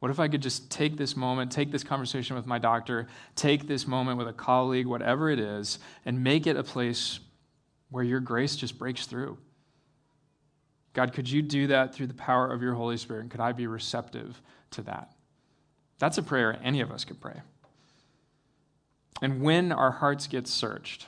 What 0.00 0.10
if 0.10 0.20
I 0.20 0.28
could 0.28 0.42
just 0.42 0.70
take 0.70 0.96
this 0.96 1.16
moment, 1.16 1.50
take 1.50 1.70
this 1.70 1.84
conversation 1.84 2.36
with 2.36 2.46
my 2.46 2.58
doctor, 2.58 3.08
take 3.34 3.66
this 3.66 3.86
moment 3.86 4.18
with 4.18 4.28
a 4.28 4.32
colleague, 4.32 4.86
whatever 4.86 5.30
it 5.30 5.40
is, 5.40 5.78
and 6.04 6.22
make 6.22 6.46
it 6.46 6.56
a 6.56 6.62
place 6.62 7.18
where 7.90 8.04
your 8.04 8.20
grace 8.20 8.56
just 8.56 8.78
breaks 8.78 9.06
through? 9.06 9.38
God, 10.98 11.12
could 11.12 11.30
you 11.30 11.42
do 11.42 11.68
that 11.68 11.94
through 11.94 12.08
the 12.08 12.14
power 12.14 12.50
of 12.50 12.60
your 12.60 12.74
Holy 12.74 12.96
Spirit? 12.96 13.20
And 13.20 13.30
could 13.30 13.38
I 13.38 13.52
be 13.52 13.68
receptive 13.68 14.42
to 14.72 14.82
that? 14.82 15.12
That's 16.00 16.18
a 16.18 16.24
prayer 16.24 16.58
any 16.60 16.80
of 16.80 16.90
us 16.90 17.04
could 17.04 17.20
pray. 17.20 17.40
And 19.22 19.40
when 19.40 19.70
our 19.70 19.92
hearts 19.92 20.26
get 20.26 20.48
searched, 20.48 21.06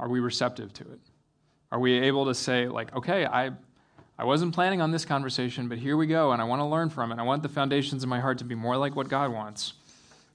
are 0.00 0.08
we 0.08 0.18
receptive 0.18 0.72
to 0.72 0.82
it? 0.82 0.98
Are 1.70 1.78
we 1.78 2.00
able 2.00 2.24
to 2.24 2.34
say, 2.34 2.66
like, 2.66 2.92
okay, 2.96 3.24
I, 3.26 3.52
I 4.18 4.24
wasn't 4.24 4.52
planning 4.52 4.80
on 4.80 4.90
this 4.90 5.04
conversation, 5.04 5.68
but 5.68 5.78
here 5.78 5.96
we 5.96 6.08
go, 6.08 6.32
and 6.32 6.42
I 6.42 6.46
want 6.46 6.58
to 6.58 6.66
learn 6.66 6.90
from 6.90 7.12
it. 7.12 7.20
I 7.20 7.22
want 7.22 7.44
the 7.44 7.48
foundations 7.48 8.02
of 8.02 8.08
my 8.08 8.18
heart 8.18 8.38
to 8.38 8.44
be 8.44 8.56
more 8.56 8.76
like 8.76 8.96
what 8.96 9.08
God 9.08 9.32
wants. 9.32 9.74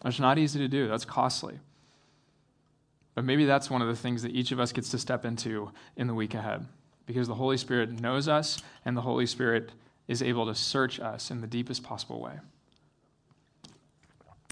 That's 0.02 0.18
not 0.18 0.38
easy 0.38 0.60
to 0.60 0.70
do, 0.70 0.88
that's 0.88 1.04
costly. 1.04 1.60
But 3.16 3.26
maybe 3.26 3.44
that's 3.44 3.70
one 3.70 3.82
of 3.82 3.90
the 3.90 3.98
things 3.98 4.22
that 4.22 4.32
each 4.32 4.54
of 4.54 4.62
us 4.62 4.72
gets 4.72 4.92
to 4.92 4.98
step 4.98 5.26
into 5.26 5.74
in 5.98 6.08
the 6.08 6.14
week 6.14 6.34
ahead 6.36 6.66
because 7.06 7.28
the 7.28 7.36
Holy 7.36 7.58
Spirit 7.58 8.02
knows 8.02 8.28
us 8.28 8.62
and 8.84 8.96
the 8.96 9.02
Holy 9.02 9.26
Spirit 9.26 9.72
is 10.08 10.22
able 10.22 10.46
to 10.46 10.56
search 10.56 11.00
us 11.00 11.32
in 11.32 11.42
the 11.42 11.48
deepest 11.48 11.84
possible 11.84 12.22
way. 12.22 12.40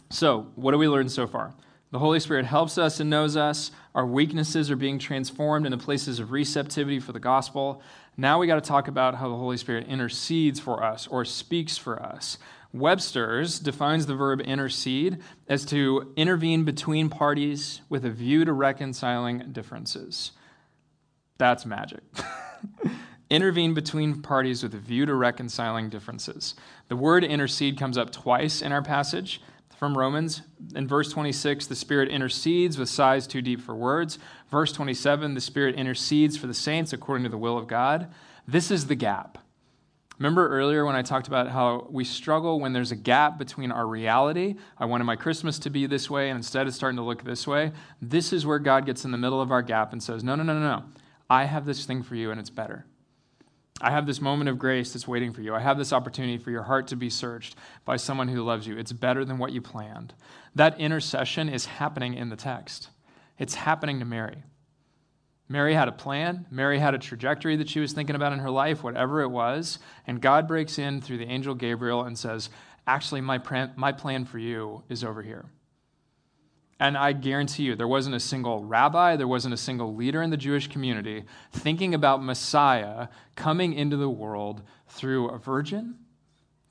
So, 0.10 0.48
what 0.56 0.72
do 0.72 0.78
we 0.78 0.88
learn 0.88 1.10
so 1.10 1.26
far? 1.26 1.54
The 1.92 2.00
Holy 2.00 2.20
Spirit 2.20 2.46
helps 2.46 2.80
us 2.80 3.00
and 3.00 3.10
knows 3.10 3.38
us. 3.38 3.70
Our 3.94 4.06
weaknesses 4.06 4.72
are 4.72 4.76
being 4.76 4.98
transformed 4.98 5.68
into 5.68 5.78
places 5.78 6.20
of 6.20 6.32
receptivity 6.32 7.00
for 7.00 7.12
the 7.12 7.20
gospel. 7.20 7.84
Now 8.18 8.40
we 8.40 8.48
got 8.48 8.56
to 8.56 8.68
talk 8.68 8.88
about 8.88 9.16
how 9.16 9.30
the 9.30 9.36
Holy 9.36 9.58
Spirit 9.58 9.88
intercedes 9.88 10.60
for 10.60 10.84
us 10.84 11.06
or 11.06 11.24
speaks 11.24 11.78
for 11.78 12.02
us. 12.02 12.40
Webster's 12.74 13.60
defines 13.60 14.08
the 14.08 14.16
verb 14.16 14.42
intercede 14.42 15.20
as 15.48 15.64
to 15.66 16.12
intervene 16.16 16.64
between 16.64 17.10
parties 17.10 17.82
with 17.90 18.04
a 18.04 18.10
view 18.10 18.44
to 18.46 18.54
reconciling 18.54 19.52
differences. 19.52 20.32
That's 21.38 21.66
magic. 21.66 22.02
intervene 23.30 23.74
between 23.74 24.22
parties 24.22 24.62
with 24.62 24.76
a 24.76 24.78
view 24.80 25.06
to 25.08 25.16
reconciling 25.16 25.90
differences. 25.90 26.54
The 26.88 26.96
word 26.96 27.24
intercede 27.24 27.80
comes 27.80 27.98
up 27.98 28.12
twice 28.12 28.62
in 28.62 28.72
our 28.72 28.84
passage 28.84 29.42
from 29.76 29.98
Romans. 29.98 30.44
In 30.76 30.88
verse 30.88 31.12
26, 31.12 31.68
the 31.68 31.76
Spirit 31.76 32.10
intercedes 32.10 32.78
with 32.78 32.90
sighs 32.90 33.26
too 33.26 33.42
deep 33.42 33.60
for 33.60 33.76
words. 33.76 34.20
Verse 34.52 34.72
27, 34.72 35.34
the 35.34 35.42
Spirit 35.42 35.76
intercedes 35.76 36.38
for 36.38 36.48
the 36.48 36.54
saints 36.54 36.94
according 36.94 37.24
to 37.24 37.30
the 37.30 37.38
will 37.38 37.58
of 37.58 37.68
God. 37.68 38.14
This 38.48 38.70
is 38.70 38.88
the 38.88 38.96
gap. 38.96 39.40
Remember 40.20 40.48
earlier 40.48 40.86
when 40.86 40.96
I 40.96 41.02
talked 41.02 41.28
about 41.28 41.50
how 41.50 41.88
we 41.90 42.06
struggle 42.06 42.60
when 42.60 42.72
there's 42.72 42.92
a 42.92 42.96
gap 42.96 43.40
between 43.40 43.72
our 43.72 43.88
reality, 43.88 44.56
I 44.78 44.86
wanted 44.86 45.06
my 45.06 45.16
Christmas 45.16 45.58
to 45.60 45.72
be 45.72 45.88
this 45.88 46.08
way, 46.08 46.30
and 46.30 46.38
instead 46.38 46.68
it's 46.68 46.76
starting 46.76 46.98
to 46.98 47.04
look 47.04 47.24
this 47.24 47.48
way? 47.48 47.72
This 48.00 48.32
is 48.32 48.46
where 48.46 48.60
God 48.60 48.86
gets 48.86 49.06
in 49.06 49.12
the 49.12 49.18
middle 49.18 49.42
of 49.42 49.52
our 49.52 49.64
gap 49.64 49.92
and 49.92 50.04
says, 50.04 50.24
No, 50.24 50.36
no, 50.36 50.44
no, 50.44 50.54
no, 50.54 50.60
no. 50.60 50.84
I 51.34 51.46
have 51.46 51.66
this 51.66 51.86
thing 51.86 52.04
for 52.04 52.14
you, 52.14 52.30
and 52.30 52.40
it's 52.40 52.52
better. 52.52 52.86
I 53.82 53.90
have 53.90 54.06
this 54.06 54.22
moment 54.22 54.52
of 54.52 54.60
grace 54.60 54.94
that's 54.94 55.08
waiting 55.08 55.34
for 55.34 55.42
you. 55.42 55.56
I 55.56 55.62
have 55.62 55.80
this 55.80 55.92
opportunity 55.92 56.38
for 56.38 56.52
your 56.52 56.62
heart 56.62 56.86
to 56.90 56.96
be 56.96 57.10
searched 57.10 57.56
by 57.86 57.96
someone 57.96 58.28
who 58.28 58.44
loves 58.44 58.68
you. 58.68 58.78
It's 58.78 58.92
better 58.92 59.26
than 59.26 59.40
what 59.40 59.52
you 59.52 59.60
planned. 59.60 60.14
That 60.54 60.80
intercession 60.80 61.50
is 61.50 61.66
happening 61.66 62.14
in 62.14 62.30
the 62.30 62.36
text, 62.36 62.90
it's 63.40 63.56
happening 63.56 63.98
to 63.98 64.06
Mary. 64.06 64.44
Mary 65.50 65.74
had 65.74 65.88
a 65.88 65.92
plan. 65.92 66.46
Mary 66.52 66.78
had 66.78 66.94
a 66.94 67.00
trajectory 67.00 67.56
that 67.56 67.70
she 67.70 67.80
was 67.80 67.94
thinking 67.94 68.16
about 68.16 68.32
in 68.32 68.40
her 68.40 68.52
life, 68.52 68.84
whatever 68.84 69.22
it 69.22 69.28
was. 69.28 69.80
And 70.06 70.22
God 70.22 70.48
breaks 70.48 70.78
in 70.78 71.02
through 71.02 71.18
the 71.18 71.28
angel 71.28 71.56
Gabriel 71.56 72.04
and 72.04 72.18
says, 72.18 72.50
Actually, 72.86 73.22
my, 73.22 73.40
plan 73.40 74.26
for 74.26 74.38
you 74.38 74.84
is 74.88 75.04
over 75.04 75.24
here. 75.24 75.46
And 76.84 76.98
I 76.98 77.14
guarantee 77.14 77.64
you, 77.64 77.78
there 77.78 77.88
wasn't 77.88 78.14
a 78.14 78.20
single 78.20 78.66
rabbi, 78.66 79.16
there 79.16 79.26
wasn't 79.26 79.54
a 79.54 79.58
single 79.58 79.96
leader 79.96 80.22
in 80.22 80.32
the 80.32 80.36
Jewish 80.36 80.68
community 80.68 81.24
thinking 81.54 81.94
about 81.94 82.22
Messiah 82.22 83.08
coming 83.38 83.72
into 83.72 83.96
the 83.96 84.10
world 84.10 84.64
through 84.90 85.30
a 85.30 85.38
virgin, 85.38 85.96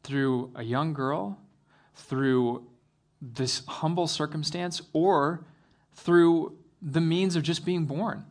through 0.03 0.53
a 0.55 0.63
young 0.63 0.93
girl, 0.93 1.39
through 1.95 2.69
this 3.23 3.65
humble 3.67 4.07
circumstance, 4.07 4.83
or 4.93 5.47
through 5.95 6.59
the 6.83 7.01
means 7.01 7.35
of 7.35 7.43
just 7.43 7.65
being 7.65 7.87
born. 7.87 8.27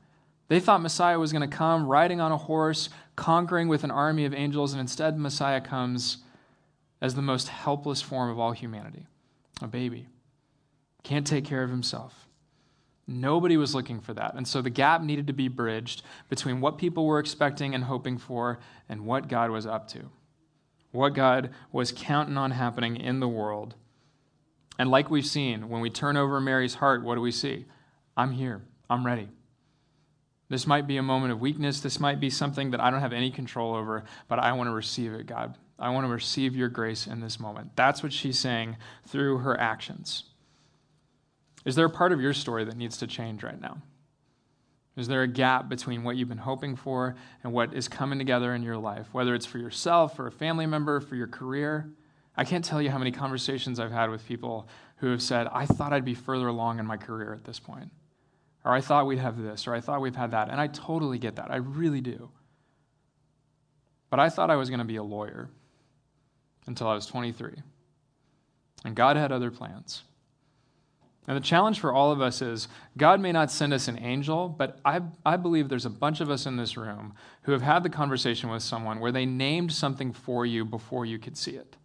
They 0.49 0.59
thought 0.59 0.83
Messiah 0.83 1.17
was 1.17 1.31
going 1.31 1.49
to 1.49 1.57
come 1.57 1.87
riding 1.87 2.21
on 2.21 2.31
a 2.31 2.37
horse, 2.37 2.89
conquering 3.15 3.67
with 3.67 3.83
an 3.83 3.89
army 3.89 4.25
of 4.25 4.35
angels, 4.35 4.73
and 4.73 4.79
instead, 4.79 5.17
Messiah 5.17 5.61
comes 5.61 6.17
as 7.01 7.15
the 7.15 7.23
most 7.23 7.47
helpless 7.47 8.03
form 8.03 8.29
of 8.29 8.37
all 8.37 8.51
humanity 8.51 9.07
a 9.63 9.67
baby 9.67 10.10
can't 11.03 11.25
take 11.27 11.45
care 11.45 11.63
of 11.63 11.69
himself. 11.69 12.27
Nobody 13.07 13.57
was 13.57 13.75
looking 13.75 13.99
for 13.99 14.13
that. 14.13 14.35
And 14.35 14.47
so 14.47 14.61
the 14.61 14.69
gap 14.69 15.01
needed 15.01 15.27
to 15.27 15.33
be 15.33 15.47
bridged 15.47 16.03
between 16.29 16.61
what 16.61 16.77
people 16.77 17.05
were 17.05 17.19
expecting 17.19 17.75
and 17.75 17.83
hoping 17.83 18.17
for 18.17 18.59
and 18.87 19.05
what 19.05 19.27
God 19.27 19.49
was 19.49 19.65
up 19.65 19.87
to, 19.89 20.09
what 20.91 21.13
God 21.13 21.49
was 21.71 21.91
counting 21.91 22.37
on 22.37 22.51
happening 22.51 22.95
in 22.95 23.19
the 23.19 23.27
world. 23.27 23.75
And 24.79 24.89
like 24.89 25.09
we've 25.09 25.25
seen, 25.25 25.69
when 25.69 25.81
we 25.81 25.89
turn 25.89 26.15
over 26.15 26.39
Mary's 26.39 26.75
heart, 26.75 27.03
what 27.03 27.15
do 27.15 27.21
we 27.21 27.31
see? 27.31 27.65
I'm 28.15 28.31
here. 28.31 28.61
I'm 28.89 29.05
ready. 29.05 29.29
This 30.49 30.67
might 30.67 30.85
be 30.85 30.97
a 30.97 31.03
moment 31.03 31.31
of 31.31 31.39
weakness. 31.39 31.79
This 31.79 31.99
might 31.99 32.19
be 32.19 32.29
something 32.29 32.71
that 32.71 32.81
I 32.81 32.91
don't 32.91 32.99
have 32.99 33.13
any 33.13 33.31
control 33.31 33.73
over, 33.73 34.03
but 34.27 34.37
I 34.39 34.51
want 34.53 34.67
to 34.67 34.73
receive 34.73 35.13
it, 35.13 35.25
God. 35.25 35.57
I 35.79 35.89
want 35.89 36.05
to 36.05 36.11
receive 36.11 36.55
your 36.55 36.69
grace 36.69 37.07
in 37.07 37.21
this 37.21 37.39
moment. 37.39 37.75
That's 37.75 38.03
what 38.03 38.13
she's 38.13 38.37
saying 38.37 38.77
through 39.07 39.39
her 39.39 39.59
actions. 39.59 40.25
Is 41.65 41.75
there 41.75 41.85
a 41.85 41.89
part 41.89 42.11
of 42.11 42.21
your 42.21 42.33
story 42.33 42.63
that 42.65 42.77
needs 42.77 42.97
to 42.97 43.07
change 43.07 43.43
right 43.43 43.59
now? 43.59 43.77
Is 44.97 45.07
there 45.07 45.21
a 45.21 45.27
gap 45.27 45.69
between 45.69 46.03
what 46.03 46.17
you've 46.17 46.29
been 46.29 46.37
hoping 46.37 46.75
for 46.75 47.15
and 47.43 47.53
what 47.53 47.73
is 47.73 47.87
coming 47.87 48.19
together 48.19 48.53
in 48.53 48.61
your 48.61 48.77
life, 48.77 49.07
whether 49.13 49.33
it's 49.33 49.45
for 49.45 49.57
yourself, 49.57 50.15
for 50.15 50.27
a 50.27 50.31
family 50.31 50.65
member, 50.65 50.99
for 50.99 51.15
your 51.15 51.27
career? 51.27 51.89
I 52.35 52.43
can't 52.43 52.63
tell 52.63 52.81
you 52.81 52.89
how 52.89 52.97
many 52.97 53.11
conversations 53.11 53.79
I've 53.79 53.91
had 53.91 54.09
with 54.09 54.25
people 54.27 54.67
who 54.97 55.07
have 55.11 55.21
said, 55.21 55.47
I 55.51 55.65
thought 55.65 55.93
I'd 55.93 56.05
be 56.05 56.13
further 56.13 56.47
along 56.47 56.79
in 56.79 56.85
my 56.85 56.97
career 56.97 57.33
at 57.33 57.43
this 57.43 57.59
point. 57.59 57.89
Or 58.63 58.73
I 58.73 58.81
thought 58.81 59.07
we'd 59.07 59.19
have 59.19 59.41
this, 59.41 59.67
or 59.67 59.73
I 59.73 59.79
thought 59.79 60.01
we've 60.01 60.15
had 60.15 60.31
that. 60.31 60.49
And 60.49 60.59
I 60.59 60.67
totally 60.67 61.17
get 61.17 61.37
that. 61.37 61.51
I 61.51 61.57
really 61.57 62.01
do. 62.01 62.29
But 64.09 64.19
I 64.19 64.29
thought 64.29 64.51
I 64.51 64.55
was 64.55 64.69
going 64.69 64.79
to 64.79 64.85
be 64.85 64.97
a 64.97 65.03
lawyer 65.03 65.49
until 66.67 66.87
I 66.87 66.93
was 66.93 67.05
23. 67.05 67.53
And 68.85 68.95
God 68.95 69.17
had 69.17 69.31
other 69.31 69.51
plans. 69.51 70.03
And 71.27 71.37
the 71.37 71.41
challenge 71.41 71.79
for 71.79 71.93
all 71.93 72.11
of 72.11 72.19
us 72.19 72.41
is 72.41 72.67
God 72.97 73.21
may 73.21 73.31
not 73.31 73.51
send 73.51 73.73
us 73.73 73.87
an 73.87 73.99
angel, 73.99 74.49
but 74.49 74.79
I, 74.83 75.01
I 75.25 75.37
believe 75.37 75.69
there's 75.69 75.85
a 75.85 75.89
bunch 75.89 76.19
of 76.19 76.29
us 76.29 76.45
in 76.45 76.57
this 76.57 76.75
room 76.75 77.13
who 77.43 77.51
have 77.51 77.61
had 77.61 77.83
the 77.83 77.89
conversation 77.89 78.49
with 78.49 78.63
someone 78.63 78.99
where 78.99 79.11
they 79.11 79.25
named 79.25 79.71
something 79.71 80.13
for 80.13 80.45
you 80.45 80.65
before 80.65 81.05
you 81.05 81.19
could 81.19 81.37
see 81.37 81.51
it. 81.51 81.77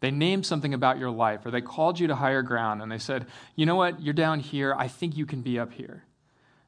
They 0.00 0.10
named 0.10 0.44
something 0.44 0.74
about 0.74 0.98
your 0.98 1.10
life, 1.10 1.46
or 1.46 1.50
they 1.50 1.60
called 1.60 1.98
you 1.98 2.06
to 2.08 2.16
higher 2.16 2.42
ground 2.42 2.82
and 2.82 2.90
they 2.90 2.98
said, 2.98 3.26
You 3.54 3.64
know 3.64 3.76
what? 3.76 4.02
You're 4.02 4.12
down 4.12 4.40
here. 4.40 4.74
I 4.76 4.88
think 4.88 5.16
you 5.16 5.24
can 5.24 5.40
be 5.40 5.58
up 5.58 5.72
here. 5.72 6.04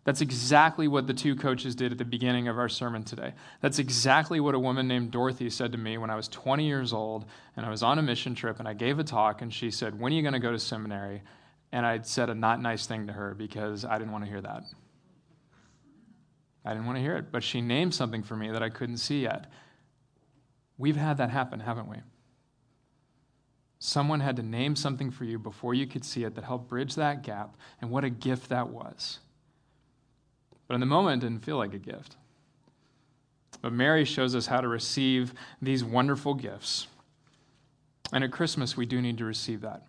That's 0.04 0.20
exactly 0.20 0.86
what 0.86 1.08
the 1.08 1.14
two 1.14 1.34
coaches 1.34 1.74
did 1.74 1.90
at 1.90 1.98
the 1.98 2.04
beginning 2.04 2.46
of 2.46 2.58
our 2.58 2.68
sermon 2.68 3.02
today. 3.02 3.34
That's 3.60 3.80
exactly 3.80 4.38
what 4.38 4.54
a 4.54 4.58
woman 4.58 4.86
named 4.86 5.10
Dorothy 5.10 5.50
said 5.50 5.72
to 5.72 5.78
me 5.78 5.98
when 5.98 6.10
I 6.10 6.14
was 6.14 6.28
20 6.28 6.64
years 6.64 6.92
old 6.92 7.24
and 7.56 7.66
I 7.66 7.70
was 7.70 7.82
on 7.82 7.98
a 7.98 8.02
mission 8.02 8.36
trip 8.36 8.60
and 8.60 8.68
I 8.68 8.72
gave 8.72 9.00
a 9.00 9.04
talk 9.04 9.42
and 9.42 9.52
she 9.52 9.70
said, 9.70 9.98
When 9.98 10.12
are 10.12 10.16
you 10.16 10.22
going 10.22 10.32
to 10.32 10.38
go 10.38 10.52
to 10.52 10.58
seminary? 10.58 11.22
And 11.72 11.84
I'd 11.84 12.06
said 12.06 12.30
a 12.30 12.34
not 12.34 12.60
nice 12.60 12.86
thing 12.86 13.06
to 13.06 13.12
her 13.12 13.34
because 13.34 13.84
I 13.84 13.98
didn't 13.98 14.12
want 14.12 14.24
to 14.24 14.30
hear 14.30 14.40
that. 14.40 14.64
I 16.64 16.70
didn't 16.70 16.86
want 16.86 16.96
to 16.98 17.02
hear 17.02 17.16
it, 17.16 17.30
but 17.30 17.44
she 17.44 17.60
named 17.60 17.94
something 17.94 18.22
for 18.22 18.36
me 18.36 18.50
that 18.50 18.62
I 18.62 18.70
couldn't 18.70 18.96
see 18.98 19.22
yet. 19.22 19.46
We've 20.78 20.96
had 20.96 21.18
that 21.18 21.30
happen, 21.30 21.60
haven't 21.60 21.88
we? 21.88 21.98
Someone 23.78 24.20
had 24.20 24.36
to 24.36 24.42
name 24.42 24.74
something 24.74 25.10
for 25.10 25.24
you 25.24 25.38
before 25.38 25.74
you 25.74 25.86
could 25.86 26.04
see 26.04 26.24
it 26.24 26.34
that 26.34 26.44
helped 26.44 26.68
bridge 26.68 26.94
that 26.96 27.22
gap, 27.22 27.56
and 27.80 27.90
what 27.90 28.04
a 28.04 28.10
gift 28.10 28.48
that 28.48 28.68
was. 28.68 29.20
But 30.66 30.74
in 30.74 30.80
the 30.80 30.86
moment, 30.86 31.22
it 31.22 31.26
didn't 31.28 31.44
feel 31.44 31.56
like 31.56 31.74
a 31.74 31.78
gift. 31.78 32.16
But 33.62 33.72
Mary 33.72 34.04
shows 34.04 34.34
us 34.34 34.46
how 34.46 34.60
to 34.60 34.68
receive 34.68 35.34
these 35.62 35.84
wonderful 35.84 36.34
gifts. 36.34 36.88
And 38.12 38.24
at 38.24 38.32
Christmas, 38.32 38.76
we 38.76 38.86
do 38.86 39.00
need 39.00 39.18
to 39.18 39.24
receive 39.24 39.60
that. 39.60 39.82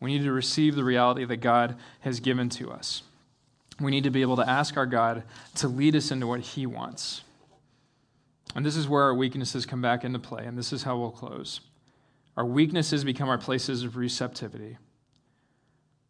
We 0.00 0.12
need 0.12 0.24
to 0.24 0.32
receive 0.32 0.76
the 0.76 0.84
reality 0.84 1.24
that 1.24 1.38
God 1.38 1.76
has 2.00 2.20
given 2.20 2.48
to 2.50 2.70
us. 2.70 3.02
We 3.80 3.90
need 3.90 4.04
to 4.04 4.10
be 4.10 4.22
able 4.22 4.36
to 4.36 4.48
ask 4.48 4.76
our 4.76 4.86
God 4.86 5.24
to 5.56 5.68
lead 5.68 5.96
us 5.96 6.10
into 6.10 6.26
what 6.26 6.40
He 6.40 6.66
wants. 6.66 7.22
And 8.54 8.64
this 8.64 8.76
is 8.76 8.88
where 8.88 9.04
our 9.04 9.14
weaknesses 9.14 9.66
come 9.66 9.82
back 9.82 10.04
into 10.04 10.18
play, 10.18 10.44
and 10.44 10.56
this 10.56 10.72
is 10.72 10.84
how 10.84 10.98
we'll 10.98 11.10
close. 11.10 11.60
Our 12.36 12.46
weaknesses 12.46 13.04
become 13.04 13.28
our 13.28 13.38
places 13.38 13.82
of 13.82 13.96
receptivity, 13.96 14.78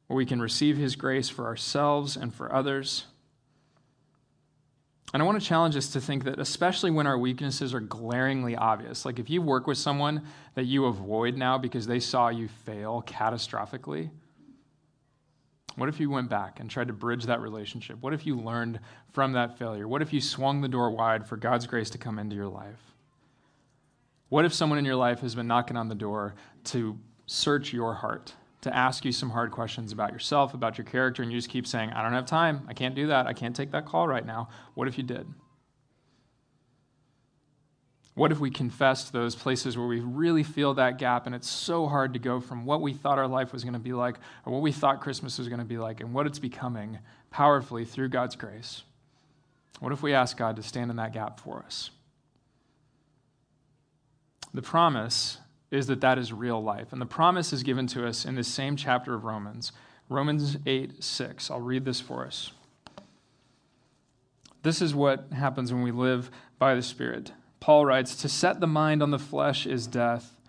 where 0.07 0.17
we 0.17 0.27
can 0.27 0.41
receive 0.41 0.77
His 0.77 0.97
grace 0.97 1.29
for 1.29 1.47
ourselves 1.47 2.17
and 2.17 2.35
for 2.35 2.53
others. 2.53 3.05
And 5.15 5.23
I 5.23 5.27
want 5.27 5.41
to 5.41 5.47
challenge 5.47 5.75
us 5.75 5.89
to 5.93 6.01
think 6.01 6.25
that, 6.25 6.39
especially 6.39 6.91
when 6.91 7.07
our 7.07 7.17
weaknesses 7.17 7.73
are 7.73 7.81
glaringly 7.81 8.57
obvious, 8.57 9.07
like 9.07 9.19
if 9.19 9.31
you 9.31 9.41
work 9.41 9.67
with 9.67 9.79
someone 9.79 10.23
that 10.55 10.65
you 10.65 10.85
avoid 10.85 11.37
now 11.37 11.57
because 11.57 11.87
they 11.87 12.01
saw 12.01 12.29
you 12.29 12.49
fail 12.49 13.03
catastrophically, 13.07 14.11
what 15.77 15.89
if 15.89 16.01
you 16.01 16.11
went 16.11 16.29
back 16.29 16.61
and 16.61 16.69
tried 16.69 16.89
to 16.89 16.93
bridge 16.93 17.25
that 17.25 17.41
relationship? 17.41 18.03
What 18.03 18.13
if 18.13 18.27
you 18.27 18.37
learned 18.37 18.81
from 19.13 19.33
that 19.33 19.59
failure? 19.59 19.89
What 19.89 20.03
if 20.03 20.13
you 20.13 20.21
swung 20.21 20.61
the 20.61 20.69
door 20.69 20.91
wide 20.91 21.27
for 21.27 21.37
God's 21.37 21.67
grace 21.67 21.89
to 21.91 21.99
come 21.99 22.19
into 22.19 22.37
your 22.37 22.49
life? 22.49 22.83
What 24.29 24.45
if 24.45 24.53
someone 24.53 24.79
in 24.79 24.85
your 24.85 24.97
life 24.97 25.21
has 25.21 25.35
been 25.35 25.47
knocking 25.47 25.77
on 25.77 25.89
the 25.89 25.95
door 25.95 26.35
to 26.65 26.99
search 27.27 27.73
your 27.73 27.95
heart, 27.95 28.35
to 28.63 28.75
ask 28.75 29.05
you 29.05 29.13
some 29.13 29.31
hard 29.31 29.51
questions 29.51 29.93
about 29.93 30.13
yourself, 30.13 30.55
about 30.55 30.79
your 30.79 30.85
character, 30.85 31.23
and 31.23 31.31
you 31.31 31.39
just 31.39 31.49
keep 31.49 31.67
saying, 31.67 31.91
I 31.91 32.03
don't 32.03 32.13
have 32.13 32.27
time. 32.27 32.63
I 32.69 32.75
can't 32.75 32.95
do 32.95 33.07
that. 33.09 33.27
I 33.27 33.33
can't 33.33 33.55
take 33.55 33.71
that 33.71 33.87
call 33.87 34.09
right 34.09 34.27
now. 34.27 34.49
What 34.75 34.89
if 34.89 34.99
you 34.99 35.05
did? 35.05 35.27
What 38.19 38.33
if 38.33 38.41
we 38.41 38.51
confessed 38.51 39.13
those 39.13 39.37
places 39.37 39.79
where 39.79 39.87
we 39.87 40.01
really 40.01 40.43
feel 40.43 40.75
that 40.75 40.99
gap 40.99 41.27
and 41.27 41.37
it's 41.37 41.49
so 41.49 41.87
hard 41.87 42.15
to 42.15 42.19
go 42.19 42.41
from 42.41 42.65
what 42.65 42.81
we 42.81 42.93
thought 42.93 43.17
our 43.17 43.29
life 43.29 43.53
was 43.53 43.63
going 43.63 43.75
to 43.75 43.79
be 43.79 43.93
like 43.93 44.17
or 44.45 44.53
what 44.53 44.61
we 44.61 44.73
thought 44.73 45.01
Christmas 45.01 45.39
was 45.39 45.47
going 45.47 45.61
to 45.61 45.65
be 45.65 45.79
like 45.79 46.01
and 46.01 46.13
what 46.13 46.27
it's 46.27 46.41
becoming 46.41 46.99
powerfully 47.31 47.85
through 47.85 48.09
God's 48.09 48.35
grace? 48.35 48.83
What 49.79 49.93
if 49.93 50.03
we 50.03 50.15
ask 50.15 50.37
God 50.37 50.57
to 50.57 50.65
stand 50.65 50.91
in 50.91 50.97
that 50.97 51.13
gap 51.13 51.39
for 51.39 51.63
us? 51.65 51.91
The 54.53 54.63
promise 54.63 55.39
is 55.71 55.87
that 55.89 56.01
that 56.01 56.19
is 56.19 56.33
real 56.33 56.63
life. 56.63 56.93
And 56.93 57.01
the 57.01 57.07
promise 57.07 57.53
is 57.53 57.63
given 57.63 57.87
to 57.89 58.07
us 58.07 58.25
in 58.25 58.35
this 58.35 58.49
same 58.49 58.77
chapter 58.77 59.15
of 59.15 59.25
Romans, 59.25 59.73
Romans 60.09 60.57
8 60.65 61.03
6. 61.03 61.51
I'll 61.51 61.61
read 61.61 61.85
this 61.85 62.01
for 62.01 62.27
us. 62.27 62.53
This 64.63 64.83
is 64.83 64.95
what 64.95 65.29
happens 65.33 65.73
when 65.73 65.83
we 65.83 65.93
live 65.93 66.31
by 66.59 66.75
the 66.75 66.83
Spirit. 66.83 67.33
Paul 67.61 67.87
writes 67.87 68.17
To 68.17 68.29
set 68.29 68.61
the 68.61 68.67
mind 68.67 69.03
on 69.03 69.11
the 69.11 69.19
flesh 69.19 69.67
is 69.67 69.87
death, 69.87 70.41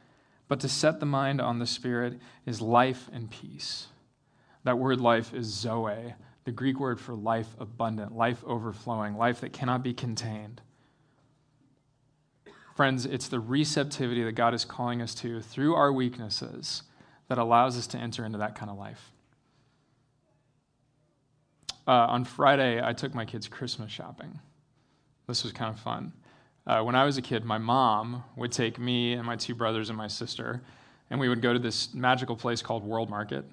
but 0.48 0.60
to 0.62 0.70
set 0.70 1.00
the 1.00 1.06
mind 1.06 1.42
on 1.42 1.60
the 1.60 1.68
Spirit 1.68 2.20
is 2.46 2.62
life 2.62 3.10
and 3.14 3.30
peace. 3.30 3.88
That 4.64 4.78
word 4.78 5.00
life 5.00 5.34
is 5.34 5.48
zoe, 5.48 6.16
the 6.46 6.52
Greek 6.52 6.80
word 6.80 7.00
for 7.00 7.14
life 7.14 7.48
abundant, 7.60 8.16
life 8.16 8.44
overflowing, 8.46 9.16
life 9.16 9.42
that 9.42 9.54
cannot 9.54 9.84
be 9.84 9.94
contained. 9.94 10.62
Friends, 12.80 13.06
it's 13.06 13.28
the 13.28 13.42
receptivity 13.42 14.24
that 14.24 14.36
God 14.36 14.54
is 14.54 14.64
calling 14.64 15.02
us 15.02 15.14
to 15.16 15.42
through 15.42 15.76
our 15.76 15.92
weaknesses 15.92 16.84
that 17.28 17.38
allows 17.38 17.78
us 17.78 17.88
to 17.88 17.98
enter 17.98 18.24
into 18.24 18.38
that 18.38 18.56
kind 18.56 18.72
of 18.72 18.78
life. 18.78 19.12
Uh, 21.86 21.92
on 21.92 22.24
Friday, 22.24 22.82
I 22.82 22.94
took 22.94 23.14
my 23.14 23.26
kids 23.26 23.50
Christmas 23.50 23.92
shopping. 23.92 24.40
This 25.28 25.44
was 25.44 25.52
kind 25.52 25.74
of 25.74 25.78
fun. 25.82 26.14
Uh, 26.66 26.82
when 26.84 26.96
I 26.96 27.04
was 27.04 27.18
a 27.18 27.22
kid, 27.22 27.44
my 27.44 27.58
mom 27.58 28.24
would 28.38 28.54
take 28.54 28.80
me 28.80 29.12
and 29.12 29.26
my 29.26 29.36
two 29.36 29.56
brothers 29.56 29.90
and 29.90 29.98
my 29.98 30.08
sister, 30.08 30.62
and 31.10 31.20
we 31.20 31.28
would 31.28 31.42
go 31.42 31.52
to 31.52 31.60
this 31.60 31.94
magical 31.94 32.38
place 32.38 32.62
called 32.62 32.86
World 32.86 33.10
Market. 33.10 33.44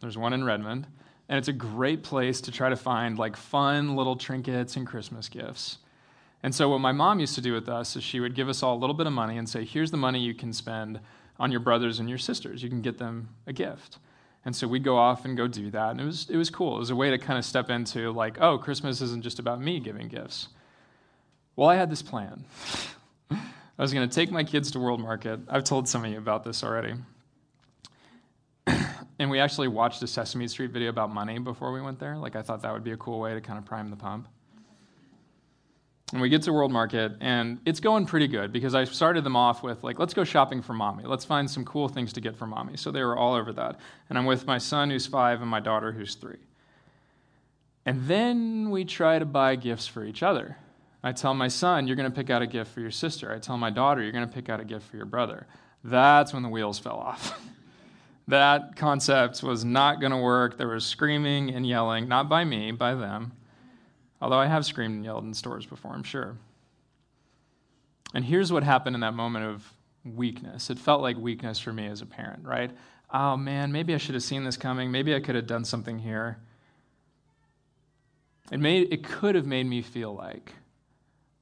There's 0.00 0.18
one 0.18 0.34
in 0.34 0.44
Redmond, 0.44 0.86
and 1.30 1.38
it's 1.38 1.48
a 1.48 1.54
great 1.54 2.02
place 2.02 2.38
to 2.42 2.52
try 2.52 2.68
to 2.68 2.76
find 2.76 3.18
like 3.18 3.34
fun 3.34 3.96
little 3.96 4.16
trinkets 4.16 4.76
and 4.76 4.86
Christmas 4.86 5.30
gifts. 5.30 5.78
And 6.44 6.54
so, 6.54 6.68
what 6.68 6.80
my 6.80 6.92
mom 6.92 7.20
used 7.20 7.34
to 7.36 7.40
do 7.40 7.54
with 7.54 7.70
us 7.70 7.96
is 7.96 8.04
she 8.04 8.20
would 8.20 8.34
give 8.34 8.50
us 8.50 8.62
all 8.62 8.76
a 8.76 8.78
little 8.78 8.92
bit 8.92 9.06
of 9.06 9.14
money 9.14 9.38
and 9.38 9.48
say, 9.48 9.64
Here's 9.64 9.90
the 9.90 9.96
money 9.96 10.20
you 10.20 10.34
can 10.34 10.52
spend 10.52 11.00
on 11.40 11.50
your 11.50 11.60
brothers 11.60 12.00
and 12.00 12.08
your 12.08 12.18
sisters. 12.18 12.62
You 12.62 12.68
can 12.68 12.82
get 12.82 12.98
them 12.98 13.30
a 13.46 13.52
gift. 13.54 13.98
And 14.44 14.54
so 14.54 14.68
we'd 14.68 14.84
go 14.84 14.98
off 14.98 15.24
and 15.24 15.38
go 15.38 15.48
do 15.48 15.70
that. 15.70 15.92
And 15.92 16.02
it 16.02 16.04
was, 16.04 16.28
it 16.28 16.36
was 16.36 16.50
cool. 16.50 16.76
It 16.76 16.80
was 16.80 16.90
a 16.90 16.96
way 16.96 17.08
to 17.08 17.16
kind 17.16 17.38
of 17.38 17.46
step 17.46 17.70
into, 17.70 18.12
like, 18.12 18.42
oh, 18.42 18.58
Christmas 18.58 19.00
isn't 19.00 19.22
just 19.22 19.38
about 19.38 19.58
me 19.58 19.80
giving 19.80 20.06
gifts. 20.06 20.48
Well, 21.56 21.70
I 21.70 21.76
had 21.76 21.90
this 21.90 22.02
plan. 22.02 22.44
I 23.30 23.38
was 23.78 23.94
going 23.94 24.06
to 24.06 24.14
take 24.14 24.30
my 24.30 24.44
kids 24.44 24.70
to 24.72 24.78
World 24.78 25.00
Market. 25.00 25.40
I've 25.48 25.64
told 25.64 25.88
some 25.88 26.04
of 26.04 26.12
you 26.12 26.18
about 26.18 26.44
this 26.44 26.62
already. 26.62 26.92
and 29.18 29.30
we 29.30 29.40
actually 29.40 29.68
watched 29.68 30.02
a 30.02 30.06
Sesame 30.06 30.46
Street 30.46 30.72
video 30.72 30.90
about 30.90 31.10
money 31.10 31.38
before 31.38 31.72
we 31.72 31.80
went 31.80 31.98
there. 31.98 32.18
Like, 32.18 32.36
I 32.36 32.42
thought 32.42 32.60
that 32.60 32.72
would 32.74 32.84
be 32.84 32.92
a 32.92 32.98
cool 32.98 33.18
way 33.18 33.32
to 33.32 33.40
kind 33.40 33.58
of 33.58 33.64
prime 33.64 33.88
the 33.88 33.96
pump. 33.96 34.28
And 36.14 36.22
we 36.22 36.28
get 36.28 36.42
to 36.42 36.52
World 36.52 36.70
Market, 36.70 37.16
and 37.20 37.58
it's 37.66 37.80
going 37.80 38.06
pretty 38.06 38.28
good 38.28 38.52
because 38.52 38.72
I 38.72 38.84
started 38.84 39.24
them 39.24 39.34
off 39.34 39.64
with, 39.64 39.82
like, 39.82 39.98
let's 39.98 40.14
go 40.14 40.22
shopping 40.22 40.62
for 40.62 40.72
mommy. 40.72 41.02
Let's 41.04 41.24
find 41.24 41.50
some 41.50 41.64
cool 41.64 41.88
things 41.88 42.12
to 42.12 42.20
get 42.20 42.36
for 42.36 42.46
mommy. 42.46 42.76
So 42.76 42.92
they 42.92 43.02
were 43.02 43.16
all 43.16 43.34
over 43.34 43.52
that. 43.54 43.80
And 44.08 44.16
I'm 44.16 44.24
with 44.24 44.46
my 44.46 44.58
son, 44.58 44.90
who's 44.90 45.08
five, 45.08 45.42
and 45.42 45.50
my 45.50 45.58
daughter, 45.58 45.90
who's 45.90 46.14
three. 46.14 46.38
And 47.84 48.06
then 48.06 48.70
we 48.70 48.84
try 48.84 49.18
to 49.18 49.24
buy 49.24 49.56
gifts 49.56 49.88
for 49.88 50.04
each 50.04 50.22
other. 50.22 50.56
I 51.02 51.10
tell 51.10 51.34
my 51.34 51.48
son, 51.48 51.88
you're 51.88 51.96
going 51.96 52.08
to 52.08 52.14
pick 52.14 52.30
out 52.30 52.42
a 52.42 52.46
gift 52.46 52.70
for 52.70 52.80
your 52.80 52.92
sister. 52.92 53.34
I 53.34 53.40
tell 53.40 53.58
my 53.58 53.70
daughter, 53.70 54.00
you're 54.00 54.12
going 54.12 54.28
to 54.28 54.32
pick 54.32 54.48
out 54.48 54.60
a 54.60 54.64
gift 54.64 54.88
for 54.88 54.96
your 54.96 55.06
brother. 55.06 55.48
That's 55.82 56.32
when 56.32 56.44
the 56.44 56.48
wheels 56.48 56.78
fell 56.78 56.98
off. 56.98 57.44
that 58.28 58.76
concept 58.76 59.42
was 59.42 59.64
not 59.64 59.98
going 59.98 60.12
to 60.12 60.18
work. 60.18 60.58
There 60.58 60.68
was 60.68 60.86
screaming 60.86 61.52
and 61.52 61.66
yelling, 61.66 62.06
not 62.06 62.28
by 62.28 62.44
me, 62.44 62.70
by 62.70 62.94
them. 62.94 63.32
Although 64.20 64.38
I 64.38 64.46
have 64.46 64.64
screamed 64.64 64.94
and 64.94 65.04
yelled 65.04 65.24
in 65.24 65.34
stores 65.34 65.66
before, 65.66 65.92
I'm 65.92 66.02
sure. 66.02 66.36
And 68.14 68.24
here's 68.24 68.52
what 68.52 68.62
happened 68.62 68.94
in 68.94 69.00
that 69.00 69.14
moment 69.14 69.44
of 69.44 69.72
weakness. 70.04 70.70
It 70.70 70.78
felt 70.78 71.02
like 71.02 71.16
weakness 71.16 71.58
for 71.58 71.72
me 71.72 71.86
as 71.86 72.00
a 72.00 72.06
parent, 72.06 72.44
right? 72.44 72.70
Oh 73.12 73.36
man, 73.36 73.72
maybe 73.72 73.94
I 73.94 73.98
should 73.98 74.14
have 74.14 74.22
seen 74.22 74.44
this 74.44 74.56
coming. 74.56 74.90
Maybe 74.90 75.14
I 75.14 75.20
could 75.20 75.34
have 75.34 75.46
done 75.46 75.64
something 75.64 75.98
here. 75.98 76.38
It, 78.52 78.60
made, 78.60 78.92
it 78.92 79.04
could 79.04 79.34
have 79.34 79.46
made 79.46 79.66
me 79.66 79.82
feel 79.82 80.14
like 80.14 80.52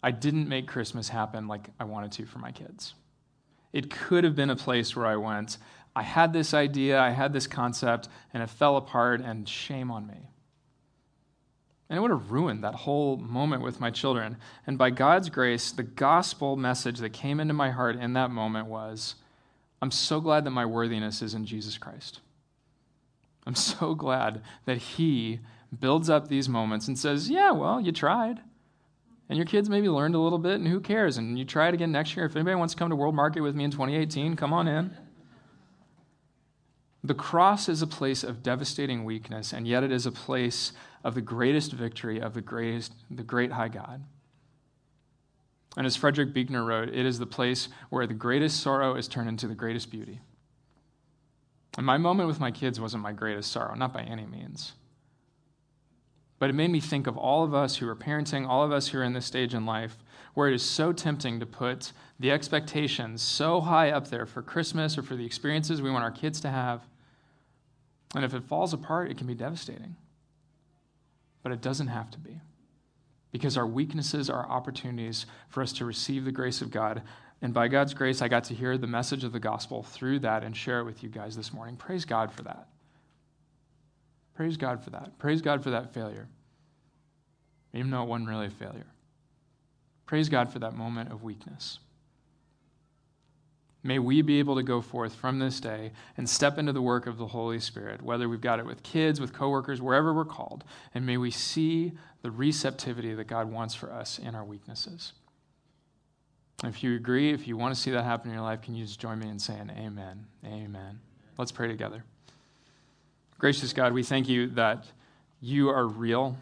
I 0.02 0.10
didn't 0.10 0.48
make 0.48 0.66
Christmas 0.66 1.08
happen 1.08 1.48
like 1.48 1.68
I 1.78 1.84
wanted 1.84 2.12
to 2.12 2.26
for 2.26 2.38
my 2.38 2.52
kids. 2.52 2.94
It 3.72 3.90
could 3.90 4.24
have 4.24 4.36
been 4.36 4.50
a 4.50 4.56
place 4.56 4.94
where 4.94 5.06
I 5.06 5.16
went, 5.16 5.58
I 5.94 6.02
had 6.02 6.32
this 6.32 6.54
idea, 6.54 7.00
I 7.00 7.10
had 7.10 7.32
this 7.32 7.46
concept, 7.46 8.08
and 8.32 8.42
it 8.42 8.50
fell 8.50 8.76
apart, 8.76 9.20
and 9.20 9.48
shame 9.48 9.90
on 9.90 10.06
me. 10.06 10.30
And 11.92 11.98
it 11.98 12.00
would 12.00 12.10
have 12.10 12.30
ruined 12.30 12.64
that 12.64 12.74
whole 12.74 13.18
moment 13.18 13.62
with 13.62 13.78
my 13.78 13.90
children. 13.90 14.38
And 14.66 14.78
by 14.78 14.88
God's 14.88 15.28
grace, 15.28 15.70
the 15.70 15.82
gospel 15.82 16.56
message 16.56 17.00
that 17.00 17.12
came 17.12 17.38
into 17.38 17.52
my 17.52 17.68
heart 17.68 17.96
in 17.96 18.14
that 18.14 18.30
moment 18.30 18.66
was 18.68 19.16
I'm 19.82 19.90
so 19.90 20.18
glad 20.18 20.44
that 20.44 20.52
my 20.52 20.64
worthiness 20.64 21.20
is 21.20 21.34
in 21.34 21.44
Jesus 21.44 21.76
Christ. 21.76 22.20
I'm 23.46 23.54
so 23.56 23.94
glad 23.94 24.40
that 24.64 24.78
He 24.78 25.40
builds 25.78 26.08
up 26.08 26.28
these 26.28 26.48
moments 26.48 26.88
and 26.88 26.98
says, 26.98 27.28
Yeah, 27.28 27.50
well, 27.50 27.78
you 27.78 27.92
tried. 27.92 28.40
And 29.28 29.36
your 29.36 29.44
kids 29.44 29.68
maybe 29.68 29.90
learned 29.90 30.14
a 30.14 30.18
little 30.18 30.38
bit, 30.38 30.54
and 30.54 30.68
who 30.68 30.80
cares? 30.80 31.18
And 31.18 31.38
you 31.38 31.44
try 31.44 31.68
it 31.68 31.74
again 31.74 31.92
next 31.92 32.16
year. 32.16 32.24
If 32.24 32.34
anybody 32.36 32.54
wants 32.54 32.72
to 32.72 32.78
come 32.78 32.88
to 32.88 32.96
World 32.96 33.14
Market 33.14 33.42
with 33.42 33.54
me 33.54 33.64
in 33.64 33.70
2018, 33.70 34.34
come 34.34 34.54
on 34.54 34.66
in. 34.66 34.96
The 37.04 37.14
cross 37.14 37.68
is 37.68 37.82
a 37.82 37.86
place 37.86 38.22
of 38.22 38.42
devastating 38.42 39.04
weakness, 39.04 39.52
and 39.52 39.66
yet 39.66 39.82
it 39.82 39.90
is 39.90 40.06
a 40.06 40.12
place 40.12 40.72
of 41.02 41.14
the 41.14 41.20
greatest 41.20 41.72
victory 41.72 42.20
of 42.20 42.34
the 42.34 42.40
greatest, 42.40 42.92
the 43.10 43.24
great 43.24 43.52
high 43.52 43.68
God. 43.68 44.04
And 45.76 45.86
as 45.86 45.96
Frederick 45.96 46.32
Buechner 46.32 46.64
wrote, 46.64 46.90
it 46.90 47.06
is 47.06 47.18
the 47.18 47.26
place 47.26 47.68
where 47.90 48.06
the 48.06 48.14
greatest 48.14 48.60
sorrow 48.60 48.94
is 48.94 49.08
turned 49.08 49.28
into 49.28 49.48
the 49.48 49.54
greatest 49.54 49.90
beauty. 49.90 50.20
And 51.76 51.86
my 51.86 51.96
moment 51.96 52.28
with 52.28 52.38
my 52.38 52.50
kids 52.50 52.78
wasn't 52.78 53.02
my 53.02 53.12
greatest 53.12 53.50
sorrow, 53.50 53.74
not 53.74 53.92
by 53.92 54.02
any 54.02 54.26
means. 54.26 54.72
But 56.38 56.50
it 56.50 56.54
made 56.54 56.70
me 56.70 56.80
think 56.80 57.06
of 57.06 57.16
all 57.16 57.42
of 57.42 57.54
us 57.54 57.76
who 57.76 57.88
are 57.88 57.96
parenting, 57.96 58.46
all 58.46 58.62
of 58.62 58.72
us 58.72 58.88
who 58.88 58.98
are 58.98 59.04
in 59.04 59.14
this 59.14 59.26
stage 59.26 59.54
in 59.54 59.64
life, 59.64 59.96
where 60.34 60.48
it 60.48 60.54
is 60.54 60.62
so 60.62 60.92
tempting 60.92 61.40
to 61.40 61.46
put 61.46 61.92
the 62.20 62.30
expectations 62.30 63.22
so 63.22 63.60
high 63.60 63.90
up 63.90 64.08
there 64.08 64.26
for 64.26 64.42
Christmas 64.42 64.98
or 64.98 65.02
for 65.02 65.16
the 65.16 65.24
experiences 65.24 65.80
we 65.80 65.90
want 65.90 66.04
our 66.04 66.10
kids 66.10 66.40
to 66.40 66.50
have. 66.50 66.82
And 68.14 68.24
if 68.24 68.34
it 68.34 68.44
falls 68.44 68.72
apart, 68.72 69.10
it 69.10 69.16
can 69.16 69.26
be 69.26 69.34
devastating 69.34 69.96
but 71.42 71.52
it 71.52 71.60
doesn't 71.60 71.88
have 71.88 72.10
to 72.12 72.18
be. 72.18 72.40
Because 73.30 73.56
our 73.56 73.66
weaknesses 73.66 74.28
are 74.28 74.48
opportunities 74.48 75.26
for 75.48 75.62
us 75.62 75.72
to 75.74 75.84
receive 75.84 76.24
the 76.24 76.32
grace 76.32 76.60
of 76.60 76.70
God. 76.70 77.02
And 77.40 77.54
by 77.54 77.68
God's 77.68 77.94
grace, 77.94 78.22
I 78.22 78.28
got 78.28 78.44
to 78.44 78.54
hear 78.54 78.76
the 78.76 78.86
message 78.86 79.24
of 79.24 79.32
the 79.32 79.40
gospel 79.40 79.82
through 79.82 80.20
that 80.20 80.44
and 80.44 80.56
share 80.56 80.80
it 80.80 80.84
with 80.84 81.02
you 81.02 81.08
guys 81.08 81.36
this 81.36 81.52
morning. 81.52 81.76
Praise 81.76 82.04
God 82.04 82.30
for 82.30 82.42
that. 82.42 82.68
Praise 84.34 84.56
God 84.56 84.82
for 84.84 84.90
that. 84.90 85.18
Praise 85.18 85.42
God 85.42 85.62
for 85.62 85.70
that 85.70 85.92
failure, 85.92 86.28
even 87.74 87.90
though 87.90 88.02
it 88.02 88.08
wasn't 88.08 88.28
really 88.28 88.46
a 88.46 88.50
failure. 88.50 88.86
Praise 90.06 90.28
God 90.28 90.52
for 90.52 90.58
that 90.58 90.74
moment 90.74 91.10
of 91.10 91.22
weakness. 91.22 91.78
May 93.84 93.98
we 93.98 94.22
be 94.22 94.38
able 94.38 94.54
to 94.54 94.62
go 94.62 94.80
forth 94.80 95.14
from 95.14 95.40
this 95.40 95.58
day 95.58 95.90
and 96.16 96.28
step 96.28 96.56
into 96.56 96.72
the 96.72 96.82
work 96.82 97.06
of 97.06 97.18
the 97.18 97.26
Holy 97.26 97.58
Spirit, 97.58 98.00
whether 98.00 98.28
we've 98.28 98.40
got 98.40 98.60
it 98.60 98.66
with 98.66 98.82
kids, 98.82 99.20
with 99.20 99.32
coworkers, 99.32 99.82
wherever 99.82 100.14
we're 100.14 100.24
called. 100.24 100.62
And 100.94 101.04
may 101.04 101.16
we 101.16 101.32
see 101.32 101.92
the 102.22 102.30
receptivity 102.30 103.12
that 103.14 103.26
God 103.26 103.50
wants 103.50 103.74
for 103.74 103.92
us 103.92 104.20
in 104.20 104.36
our 104.36 104.44
weaknesses. 104.44 105.12
If 106.62 106.84
you 106.84 106.94
agree, 106.94 107.32
if 107.32 107.48
you 107.48 107.56
want 107.56 107.74
to 107.74 107.80
see 107.80 107.90
that 107.90 108.04
happen 108.04 108.30
in 108.30 108.36
your 108.36 108.44
life, 108.44 108.62
can 108.62 108.76
you 108.76 108.84
just 108.84 109.00
join 109.00 109.18
me 109.18 109.28
in 109.28 109.40
saying 109.40 109.72
amen? 109.76 110.26
Amen. 110.46 111.00
Let's 111.36 111.50
pray 111.50 111.66
together. 111.66 112.04
Gracious 113.38 113.72
God, 113.72 113.92
we 113.92 114.04
thank 114.04 114.28
you 114.28 114.46
that 114.50 114.86
you 115.40 115.68
are 115.70 115.88
real 115.88 116.36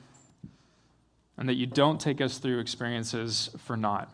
and 1.39 1.49
that 1.49 1.55
you 1.55 1.65
don't 1.65 1.99
take 1.99 2.21
us 2.21 2.37
through 2.37 2.59
experiences 2.59 3.49
for 3.57 3.79
naught. 3.79 4.13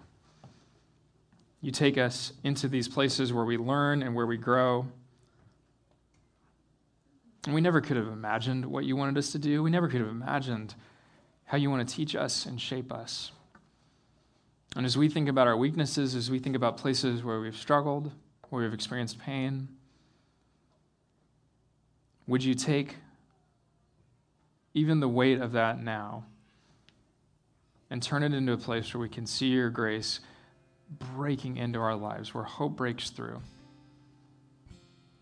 You 1.61 1.73
take 1.73 1.99
us 1.99 2.33
into 2.45 2.69
these 2.69 2.88
places 2.88 3.33
where 3.33 3.45
we 3.45 3.57
learn 3.57 4.03
and 4.03 4.14
where 4.14 4.27
we 4.27 4.37
grow. 4.37 4.87
And 7.45 7.55
we 7.55 7.61
never 7.61 7.81
could 7.81 7.97
have 7.97 8.09
imagined 8.09 8.66
what 8.66 8.85
you 8.85 8.97
wanted 8.97 9.16
us 9.19 9.33
to 9.33 9.38
do. 9.38 9.62
We 9.62 9.71
never 9.71 9.88
could 9.88 10.01
have 10.01 10.11
imagined 10.11 10.75
how 11.45 11.57
you 11.57 11.71
want 11.71 11.88
to 11.88 11.95
teach 11.95 12.14
us 12.14 12.45
and 12.47 12.61
shape 12.61 12.92
us. 12.92 13.31
And 14.75 14.85
as 14.85 14.99
we 14.99 15.09
think 15.09 15.29
about 15.29 15.47
our 15.47 15.57
weaknesses, 15.57 16.14
as 16.14 16.31
we 16.31 16.38
think 16.38 16.55
about 16.55 16.77
places 16.77 17.25
where 17.25 17.40
we've 17.40 17.57
struggled, 17.57 18.12
where 18.51 18.62
we've 18.62 18.75
experienced 18.75 19.19
pain, 19.19 19.69
would 22.27 22.45
you 22.45 22.55
take 22.55 22.97
even 24.75 25.01
the 25.01 25.09
weight 25.09 25.40
of 25.40 25.53
that 25.53 25.83
now 25.83 26.25
and 27.88 28.03
turn 28.03 28.23
it 28.23 28.35
into 28.35 28.53
a 28.53 28.59
place 28.59 28.92
where 28.92 29.01
we 29.01 29.09
can 29.09 29.27
see 29.27 29.47
your 29.47 29.71
grace 29.71 30.21
breaking 30.88 31.57
into 31.57 31.79
our 31.79 31.96
lives, 31.96 32.35
where 32.35 32.44
hope 32.44 32.77
breaks 32.77 33.11
through, 33.11 33.40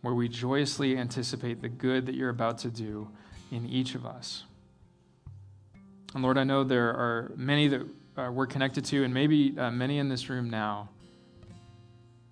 where 0.03 0.15
we 0.15 0.29
joyously 0.29 0.97
anticipate 0.97 1.63
the 1.63 1.69
good 1.69 2.07
that 2.07 2.15
you're 2.15 2.31
about 2.31 2.59
to 2.59 2.69
do 2.69 3.09
in 3.51 3.67
each 3.67 3.95
of 3.95 4.05
us. 4.05 4.45
And 6.15 6.23
Lord, 6.23 6.39
I 6.39 6.45
know 6.45 6.65
there 6.65 6.91
are 6.91 7.33
many 7.37 7.69
that 7.69 7.81
uh, 8.17 8.31
we're 8.33 8.47
connected 8.47 8.85
to, 8.87 9.05
and 9.05 9.13
maybe 9.13 9.55
uh, 9.59 9.71
many 9.71 9.99
in 9.99 10.09
this 10.09 10.29
room 10.29 10.49
now 10.49 10.89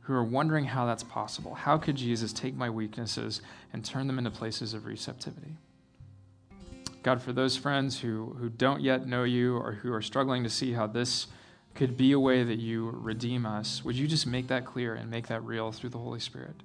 who 0.03 0.15
are 0.15 0.25
wondering 0.25 0.65
how 0.65 0.85
that's 0.87 1.03
possible. 1.05 1.55
How 1.55 1.79
could 1.79 1.97
Jesus 1.97 2.33
take 2.33 2.55
my 2.55 2.69
weaknesses 2.69 3.41
and 3.73 3.85
turn 3.85 4.07
them 4.07 4.19
into 4.19 4.31
places 4.31 4.75
of 4.75 4.85
receptivity? 4.85 5.57
God, 7.03 7.23
for 7.23 7.33
those 7.33 7.57
friends 7.57 8.01
who, 8.01 8.37
who 8.39 8.49
don't 8.49 8.81
yet 8.81 9.07
know 9.07 9.25
you 9.25 9.57
or 9.57 9.73
who 9.73 9.93
are 9.93 10.03
struggling 10.03 10.45
to 10.45 10.51
see 10.51 10.73
how 10.73 10.87
this 10.87 11.27
could 11.75 11.97
be 11.97 12.13
a 12.13 12.21
way 12.21 12.45
that 12.45 12.59
you 12.59 12.91
redeem 12.91 13.47
us, 13.47 13.85
would 13.85 13.97
you 13.97 14.07
just 14.07 14.27
make 14.27 14.49
that 14.49 14.65
clear 14.65 14.95
and 14.95 15.11
make 15.11 15.29
that 15.29 15.43
real 15.43 15.73
through 15.73 15.91
the 15.91 15.99
Holy 15.99 16.21
Spirit? 16.21 16.57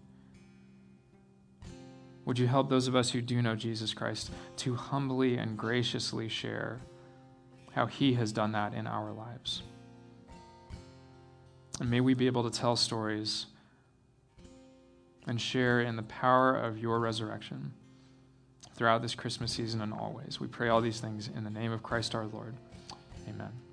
Would 2.26 2.38
you 2.38 2.48
help 2.48 2.70
those 2.70 2.90
of 2.90 2.96
us 2.96 3.12
who 3.12 3.22
do 3.22 3.42
know 3.42 3.56
Jesus 3.56 3.94
Christ 3.94 4.32
to 4.58 4.76
humbly 4.76 5.38
and 5.38 5.58
graciously 5.58 6.28
share 6.28 6.82
how 7.74 7.86
he 7.86 8.16
has 8.16 8.34
done 8.34 8.52
that 8.52 8.74
in 8.74 8.86
our 8.86 9.14
lives? 9.14 9.64
And 11.80 11.90
may 11.90 12.02
we 12.02 12.14
be 12.16 12.28
able 12.28 12.50
to 12.50 12.60
tell 12.60 12.76
stories 12.76 13.46
and 15.26 15.40
share 15.40 15.82
in 15.82 15.96
the 15.96 16.04
power 16.04 16.56
of 16.56 16.78
your 16.78 17.00
resurrection 17.00 17.74
throughout 18.76 19.02
this 19.02 19.16
Christmas 19.16 19.54
season 19.54 19.82
and 19.82 19.94
always. 19.94 20.40
We 20.40 20.48
pray 20.48 20.70
all 20.70 20.82
these 20.82 21.00
things 21.00 21.30
in 21.34 21.44
the 21.44 21.50
name 21.50 21.72
of 21.72 21.82
Christ 21.82 22.14
our 22.14 22.26
Lord. 22.26 22.56
Amen. 23.28 23.67